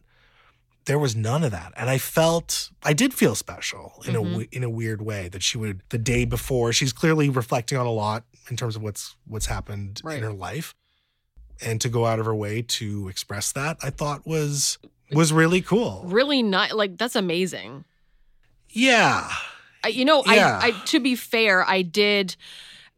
there 0.85 0.99
was 0.99 1.15
none 1.15 1.43
of 1.43 1.51
that. 1.51 1.71
And 1.75 1.89
I 1.89 1.97
felt 1.97 2.69
I 2.83 2.93
did 2.93 3.13
feel 3.13 3.35
special 3.35 4.01
in 4.05 4.15
a 4.15 4.19
Mhm. 4.21 4.29
w- 4.31 4.47
in 4.51 4.63
a 4.63 4.69
weird 4.69 5.01
way 5.01 5.27
that 5.29 5.41
she 5.43 5.57
would 5.57 5.81
the 5.89 5.97
day 5.97 6.25
before, 6.25 6.71
she's 6.73 6.93
clearly 6.93 7.29
reflecting 7.29 7.77
on 7.77 7.85
a 7.85 7.91
lot 7.91 8.25
in 8.49 8.57
terms 8.57 8.75
of 8.75 8.81
what's 8.81 9.15
what's 9.25 9.45
happened 9.47 10.01
Right. 10.03 10.17
in 10.17 10.23
her 10.23 10.33
life. 10.33 10.73
And 11.61 11.79
to 11.81 11.89
go 11.89 12.05
out 12.05 12.19
of 12.19 12.25
her 12.25 12.35
way 12.35 12.61
to 12.63 13.07
express 13.07 13.51
that, 13.53 13.77
I 13.81 13.89
thought 13.89 14.25
was 14.27 14.77
was 15.15 15.33
really 15.33 15.61
cool. 15.61 16.03
Really 16.05 16.43
not 16.43 16.73
like 16.73 16.97
that's 16.97 17.15
amazing. 17.15 17.85
Yeah. 18.69 19.29
I, 19.83 19.89
you 19.89 20.05
know, 20.05 20.23
Yeah. 20.25 20.59
I, 20.61 20.67
I 20.67 20.71
to 20.85 20.99
be 20.99 21.15
fair, 21.15 21.67
I 21.67 21.81
did 21.81 22.35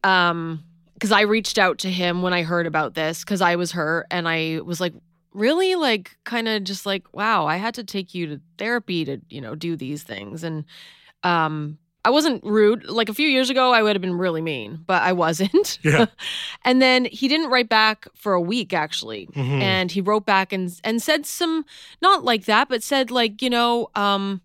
um 0.04 0.62
because 0.94 1.12
I 1.12 1.22
reached 1.22 1.58
out 1.58 1.78
to 1.78 1.90
him 1.90 2.22
when 2.22 2.32
I 2.32 2.42
heard 2.42 2.66
about 2.66 2.94
this 2.94 3.20
because 3.24 3.40
I 3.42 3.56
was 3.56 3.72
hurt 3.72 4.06
and 4.10 4.26
I 4.26 4.60
was 4.64 4.80
like, 4.80 4.94
really, 5.34 5.74
like, 5.74 6.16
kind 6.24 6.48
of 6.48 6.64
just 6.64 6.86
like, 6.86 7.04
wow, 7.12 7.44
I 7.46 7.56
had 7.56 7.74
to 7.74 7.84
take 7.84 8.14
you 8.14 8.26
to 8.28 8.40
therapy 8.56 9.04
to 9.04 9.20
you 9.28 9.40
know 9.40 9.54
do 9.54 9.76
these 9.76 10.02
things 10.02 10.42
and 10.42 10.64
um. 11.22 11.78
I 12.06 12.10
wasn't 12.10 12.42
rude. 12.44 12.84
Like 12.84 13.08
a 13.08 13.14
few 13.14 13.28
years 13.28 13.50
ago, 13.50 13.72
I 13.72 13.82
would 13.82 13.96
have 13.96 14.00
been 14.00 14.16
really 14.16 14.40
mean, 14.40 14.84
but 14.86 15.02
I 15.02 15.12
wasn't. 15.12 15.78
Yeah. 15.82 16.06
and 16.64 16.80
then 16.80 17.04
he 17.06 17.26
didn't 17.28 17.50
write 17.50 17.68
back 17.68 18.06
for 18.14 18.32
a 18.32 18.40
week, 18.40 18.72
actually 18.72 19.26
Mm-hmm. 19.26 19.62
and 19.62 19.90
he 19.90 20.00
wrote 20.00 20.24
back 20.24 20.52
and 20.52 20.72
and 20.84 21.02
said 21.02 21.26
some 21.26 21.64
not 22.00 22.24
like 22.24 22.44
that 22.44 22.68
but 22.68 22.82
said 22.82 23.10
like 23.10 23.42
you 23.42 23.50
know 23.50 23.88
um 23.94 24.40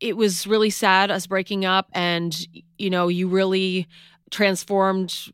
it 0.00 0.16
was 0.16 0.46
really 0.46 0.70
sad 0.70 1.10
us 1.10 1.26
breaking 1.26 1.64
up 1.64 1.88
and 1.92 2.46
you 2.78 2.90
know 2.90 3.08
you 3.08 3.28
really 3.28 3.86
transformed 4.30 5.32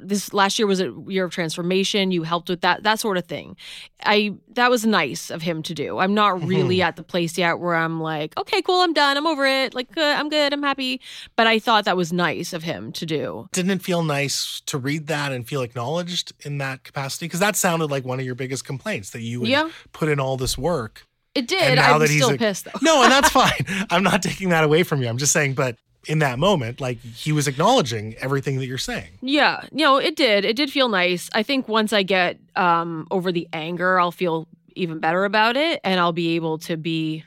this 0.00 0.32
last 0.32 0.58
year 0.58 0.66
was 0.66 0.80
a 0.80 0.94
year 1.06 1.24
of 1.24 1.32
transformation. 1.32 2.10
You 2.10 2.22
helped 2.22 2.48
with 2.48 2.60
that 2.62 2.82
that 2.82 3.00
sort 3.00 3.16
of 3.16 3.26
thing. 3.26 3.56
I 4.04 4.34
that 4.54 4.70
was 4.70 4.84
nice 4.84 5.30
of 5.30 5.42
him 5.42 5.62
to 5.64 5.74
do. 5.74 5.98
I'm 5.98 6.14
not 6.14 6.42
really 6.52 6.82
at 6.82 6.96
the 6.96 7.02
place 7.02 7.36
yet 7.38 7.58
where 7.58 7.74
i'm 7.74 8.00
like 8.00 8.36
okay 8.38 8.62
cool 8.62 8.80
i'm 8.80 8.92
done. 8.92 9.16
I'm 9.16 9.26
over 9.26 9.46
it. 9.46 9.74
Like 9.74 9.92
good 9.92 10.16
i'm 10.16 10.28
good. 10.28 10.52
I'm 10.52 10.62
happy. 10.62 11.00
But 11.36 11.46
i 11.46 11.58
thought 11.58 11.84
that 11.84 11.96
was 11.96 12.12
nice 12.12 12.52
of 12.52 12.62
him 12.62 12.92
to 12.92 13.06
do. 13.06 13.48
Didn't 13.52 13.70
it 13.70 13.82
feel 13.82 14.02
nice 14.02 14.60
to 14.66 14.78
read 14.78 15.06
that 15.08 15.32
and 15.32 15.46
feel 15.46 15.62
acknowledged 15.62 16.32
in 16.40 16.58
that 16.58 16.84
capacity? 16.84 17.26
Because 17.26 17.40
that 17.40 17.56
sounded 17.56 17.90
like 17.90 18.04
one 18.04 18.18
of 18.20 18.26
your 18.26 18.34
biggest 18.34 18.64
complaints 18.64 19.10
that 19.10 19.22
you 19.22 19.40
would 19.40 19.48
yeah. 19.48 19.70
put 19.92 20.08
in 20.08 20.20
all 20.20 20.36
this 20.36 20.56
work. 20.58 21.06
it 21.34 21.48
did. 21.48 21.62
And 21.62 21.76
now 21.76 21.94
i'm 21.94 22.00
that 22.00 22.10
he's 22.10 22.22
still 22.22 22.34
a- 22.34 22.38
pissed 22.38 22.64
though. 22.66 22.78
No, 22.82 23.02
and 23.02 23.12
that's 23.12 23.28
fine. 23.42 23.64
I'm 23.90 24.02
not 24.02 24.22
taking 24.22 24.50
that 24.50 24.64
away 24.64 24.82
from 24.82 25.02
you. 25.02 25.08
I'm 25.08 25.18
just 25.18 25.32
saying, 25.32 25.54
but 25.54 25.76
in 26.06 26.18
that 26.20 26.38
moment, 26.38 26.80
like 26.80 26.98
he 27.00 27.32
was 27.32 27.46
acknowledging 27.48 28.14
everything 28.16 28.58
that 28.58 28.66
you're 28.66 28.78
saying. 28.78 29.10
Yeah, 29.20 29.64
no, 29.72 29.96
it 29.96 30.16
did. 30.16 30.44
It 30.44 30.56
did 30.56 30.70
feel 30.70 30.88
nice. 30.88 31.30
I 31.34 31.42
think 31.42 31.68
once 31.68 31.92
I 31.92 32.02
get 32.02 32.38
um 32.56 33.06
over 33.10 33.32
the 33.32 33.48
anger, 33.52 33.98
I'll 34.00 34.12
feel 34.12 34.46
even 34.76 34.98
better 34.98 35.24
about 35.24 35.56
it 35.56 35.80
and 35.84 36.00
I'll 36.00 36.12
be 36.12 36.34
able 36.36 36.58
to 36.58 36.76
be 36.76 37.24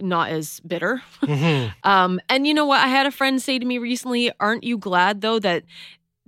not 0.00 0.30
as 0.30 0.60
bitter. 0.60 1.02
Mhm. 1.22 1.72
Um 1.84 2.20
and 2.28 2.46
you 2.46 2.54
know 2.54 2.66
what? 2.66 2.80
I 2.80 2.88
had 2.88 3.06
a 3.06 3.10
friend 3.10 3.40
say 3.42 3.58
to 3.58 3.64
me 3.64 3.78
recently, 3.78 4.30
"Aren't 4.40 4.64
you 4.64 4.78
glad 4.78 5.20
though 5.20 5.38
that 5.40 5.64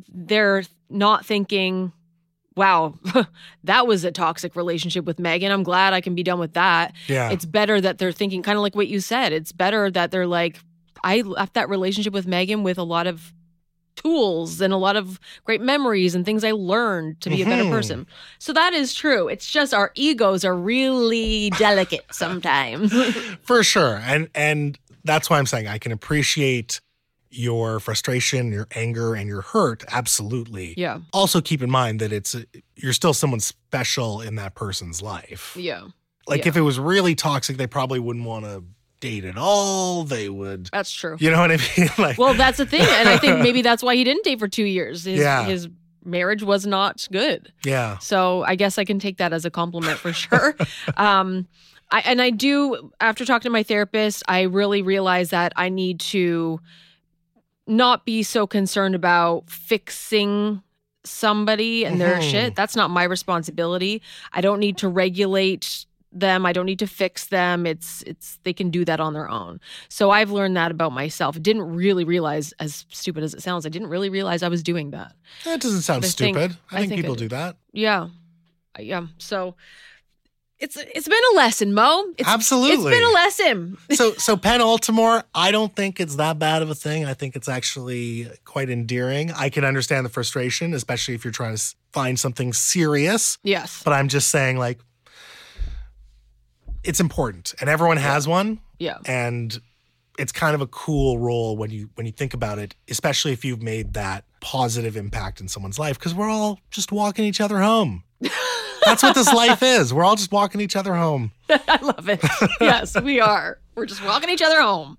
they're 0.08 0.64
not 0.88 1.24
thinking 1.24 1.92
Wow, 2.56 2.94
that 3.64 3.86
was 3.86 4.04
a 4.04 4.10
toxic 4.10 4.54
relationship 4.56 5.04
with 5.06 5.18
Megan. 5.20 5.52
I'm 5.52 5.62
glad 5.62 5.94
I 5.94 6.00
can 6.00 6.14
be 6.16 6.24
done 6.24 6.40
with 6.40 6.54
that. 6.54 6.92
Yeah. 7.06 7.30
It's 7.30 7.44
better 7.46 7.80
that 7.80 7.96
they're 7.98 8.12
thinking 8.12 8.42
kind 8.42 8.56
of 8.58 8.62
like 8.62 8.74
what 8.74 8.88
you 8.88 9.00
said. 9.00 9.32
It's 9.32 9.52
better 9.52 9.88
that 9.92 10.10
they're 10.10 10.26
like, 10.26 10.58
I 11.04 11.20
left 11.22 11.54
that 11.54 11.68
relationship 11.68 12.12
with 12.12 12.26
Megan 12.26 12.62
with 12.62 12.78
a 12.78 12.82
lot 12.84 13.06
of 13.06 13.32
tools 13.96 14.60
and 14.60 14.72
a 14.72 14.76
lot 14.76 14.96
of 14.96 15.20
great 15.44 15.60
memories 15.60 16.14
and 16.14 16.24
things 16.24 16.42
I 16.44 16.52
learned 16.52 17.20
to 17.22 17.28
be 17.30 17.42
a 17.42 17.44
better 17.44 17.64
Mhm. 17.64 17.70
person. 17.70 18.06
So 18.38 18.52
that 18.54 18.72
is 18.72 18.94
true. 18.94 19.28
It's 19.28 19.50
just 19.50 19.74
our 19.74 19.90
egos 19.94 20.44
are 20.44 20.56
really 20.56 21.50
delicate 21.50 22.06
sometimes. 22.10 22.92
For 23.42 23.62
sure. 23.62 24.00
And 24.04 24.28
and 24.34 24.78
that's 25.04 25.28
why 25.28 25.38
I'm 25.38 25.46
saying 25.46 25.66
I 25.66 25.78
can 25.78 25.92
appreciate 25.92 26.80
your 27.32 27.78
frustration, 27.78 28.50
your 28.52 28.66
anger, 28.74 29.14
and 29.14 29.28
your 29.28 29.42
hurt. 29.42 29.84
Absolutely. 29.88 30.74
yeah. 30.76 30.98
Also 31.12 31.40
keep 31.40 31.62
in 31.62 31.70
mind 31.70 32.00
that 32.00 32.12
it's 32.12 32.34
you're 32.76 32.92
still 32.92 33.14
someone 33.14 33.40
special 33.40 34.20
in 34.20 34.34
that 34.36 34.54
person's 34.54 35.02
life. 35.02 35.56
Yeah. 35.58 35.88
Like 36.26 36.42
Yeah. 36.44 36.48
if 36.48 36.56
it 36.56 36.62
was 36.62 36.78
really 36.78 37.14
toxic, 37.14 37.56
they 37.56 37.66
probably 37.66 37.98
wouldn't 37.98 38.24
want 38.24 38.46
to 38.46 38.64
date 39.00 39.24
at 39.24 39.36
all. 39.36 40.04
They 40.04 40.28
would, 40.28 40.68
That's 40.72 40.92
true. 40.92 41.16
you 41.18 41.30
know 41.30 41.40
what 41.40 41.50
I 41.50 41.56
mean? 41.76 41.88
like, 41.98 42.18
Well, 42.18 42.34
that's 42.34 42.58
the 42.58 42.66
thing. 42.66 42.82
And 42.82 43.08
I 43.08 43.16
think 43.18 43.40
maybe 43.40 43.62
that's 43.68 43.82
why 43.82 43.94
he 43.96 44.04
didn't 44.04 44.24
date 44.24 44.38
for 44.38 44.48
two 44.48 44.64
years. 44.64 45.04
His, 45.04 45.18
Yeah. 45.20 45.44
his 45.44 45.68
marriage 46.04 46.42
was 46.42 46.66
not 46.66 47.06
good. 47.12 47.52
yeah, 47.64 47.98
So 47.98 48.42
I 48.44 48.54
guess 48.54 48.78
I 48.78 48.84
can 48.84 48.98
take 48.98 49.18
that 49.18 49.32
as 49.32 49.44
a 49.44 49.50
compliment 49.50 49.98
for 49.98 50.12
sure. 50.12 50.54
um, 50.96 51.46
I, 51.90 52.00
and 52.06 52.22
I 52.22 52.30
do, 52.30 52.90
after 53.00 53.24
talking 53.24 53.48
to 53.48 53.50
my 53.50 53.62
therapist, 53.62 54.22
I 54.28 54.42
really 54.42 54.80
realize 54.82 55.30
that 55.30 55.52
I 55.56 55.68
need 55.68 56.00
to 56.00 56.60
not 57.66 58.04
be 58.06 58.22
so 58.22 58.46
concerned 58.46 58.94
about 58.94 59.50
fixing 59.50 60.62
somebody 61.04 61.84
and 61.84 62.00
their 62.00 62.16
Mhm. 62.18 62.30
shit. 62.30 62.54
That's 62.54 62.76
not 62.76 62.90
my 62.90 63.04
responsibility. 63.04 64.02
I 64.32 64.40
don't 64.40 64.60
need 64.60 64.76
to 64.78 64.88
regulate 64.88 65.86
them. 66.12 66.44
I 66.46 66.52
don't 66.52 66.66
need 66.66 66.78
to 66.80 66.86
fix 66.86 67.26
them. 67.26 67.66
It's 67.66 68.02
it's 68.02 68.38
they 68.44 68.52
can 68.52 68.70
do 68.70 68.84
that 68.84 69.00
on 69.00 69.14
their 69.14 69.28
own. 69.28 69.60
So 69.88 70.10
I've 70.10 70.30
learned 70.30 70.56
that 70.56 70.70
about 70.70 70.92
myself. 70.92 71.40
Didn't 71.40 71.62
really 71.62 72.04
realize 72.04 72.52
as 72.60 72.86
stupid 72.90 73.22
as 73.22 73.34
it 73.34 73.42
sounds, 73.42 73.66
I 73.66 73.68
didn't 73.68 73.88
really 73.88 74.10
realize 74.10 74.42
I 74.42 74.48
was 74.48 74.62
doing 74.62 74.90
that. 74.90 75.12
that 75.44 75.60
doesn't 75.60 75.82
sound 75.82 76.04
I 76.04 76.08
stupid. 76.08 76.56
I, 76.70 76.76
I 76.76 76.78
think, 76.80 76.90
think 76.90 77.02
people 77.02 77.14
do. 77.14 77.24
do 77.24 77.36
that. 77.36 77.56
Yeah. 77.72 78.08
Yeah. 78.78 79.06
So 79.18 79.56
it's 80.60 80.76
it's 80.76 81.08
been 81.08 81.22
a 81.32 81.36
lesson, 81.36 81.72
Mo. 81.72 82.12
It's, 82.18 82.28
Absolutely. 82.28 82.92
It's 82.92 83.00
been 83.00 83.02
a 83.02 83.12
lesson. 83.12 83.78
so, 83.92 84.12
so 84.12 84.36
penultimore, 84.36 85.24
I 85.34 85.50
don't 85.50 85.74
think 85.74 85.98
it's 86.00 86.16
that 86.16 86.38
bad 86.38 86.60
of 86.60 86.68
a 86.68 86.74
thing. 86.74 87.06
I 87.06 87.14
think 87.14 87.34
it's 87.34 87.48
actually 87.48 88.28
quite 88.44 88.68
endearing. 88.68 89.32
I 89.32 89.48
can 89.48 89.64
understand 89.64 90.04
the 90.04 90.10
frustration, 90.10 90.74
especially 90.74 91.14
if 91.14 91.24
you're 91.24 91.32
trying 91.32 91.56
to 91.56 91.74
find 91.92 92.18
something 92.18 92.52
serious. 92.52 93.38
Yes. 93.42 93.82
But 93.82 93.94
I'm 93.94 94.08
just 94.08 94.28
saying, 94.28 94.58
like, 94.58 94.80
it's 96.84 97.00
important, 97.00 97.54
and 97.60 97.68
everyone 97.68 97.96
has 97.96 98.26
one. 98.26 98.60
Yeah. 98.78 98.96
and 99.04 99.60
it's 100.18 100.32
kind 100.32 100.54
of 100.54 100.60
a 100.60 100.66
cool 100.66 101.18
role 101.18 101.56
when 101.56 101.70
you 101.70 101.88
when 101.94 102.04
you 102.06 102.12
think 102.12 102.34
about 102.34 102.58
it, 102.58 102.74
especially 102.88 103.32
if 103.32 103.44
you've 103.44 103.62
made 103.62 103.94
that 103.94 104.24
positive 104.40 104.96
impact 104.96 105.40
in 105.40 105.48
someone's 105.48 105.78
life 105.78 105.98
because 105.98 106.14
we're 106.14 106.28
all 106.28 106.60
just 106.70 106.92
walking 106.92 107.24
each 107.24 107.40
other 107.40 107.60
home. 107.60 108.04
That's 108.84 109.02
what 109.02 109.14
this 109.14 109.32
life 109.32 109.62
is. 109.62 109.92
We're 109.94 110.04
all 110.04 110.16
just 110.16 110.32
walking 110.32 110.60
each 110.60 110.76
other 110.76 110.94
home. 110.94 111.32
I 111.50 111.78
love 111.82 112.08
it. 112.08 112.24
Yes, 112.60 113.00
we 113.00 113.20
are. 113.20 113.58
We're 113.74 113.86
just 113.86 114.04
walking 114.04 114.30
each 114.30 114.42
other 114.42 114.60
home. 114.60 114.98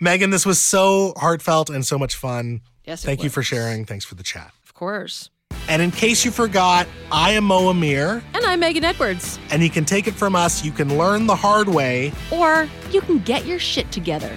Megan, 0.00 0.30
this 0.30 0.46
was 0.46 0.60
so 0.60 1.14
heartfelt 1.16 1.70
and 1.70 1.84
so 1.84 1.98
much 1.98 2.14
fun. 2.14 2.60
Yes. 2.84 3.04
it 3.04 3.06
Thank 3.06 3.22
you 3.22 3.30
for 3.30 3.42
sharing. 3.42 3.84
Thanks 3.84 4.04
for 4.04 4.14
the 4.14 4.22
chat. 4.22 4.52
Of 4.64 4.74
course. 4.74 5.30
And 5.70 5.80
in 5.80 5.92
case 5.92 6.24
you 6.24 6.32
forgot, 6.32 6.88
I 7.12 7.30
am 7.30 7.44
Mo 7.44 7.68
Amir, 7.68 8.24
And 8.34 8.44
I'm 8.44 8.58
Megan 8.58 8.84
Edwards. 8.84 9.38
and 9.52 9.62
you 9.62 9.70
can 9.70 9.84
take 9.84 10.08
it 10.08 10.14
from 10.14 10.34
us. 10.34 10.64
You 10.64 10.72
can 10.72 10.98
learn 10.98 11.26
the 11.28 11.36
hard 11.36 11.68
way. 11.68 12.12
Or 12.32 12.68
you 12.90 13.00
can 13.00 13.20
get 13.20 13.46
your 13.46 13.60
shit 13.60 13.90
together. 13.92 14.36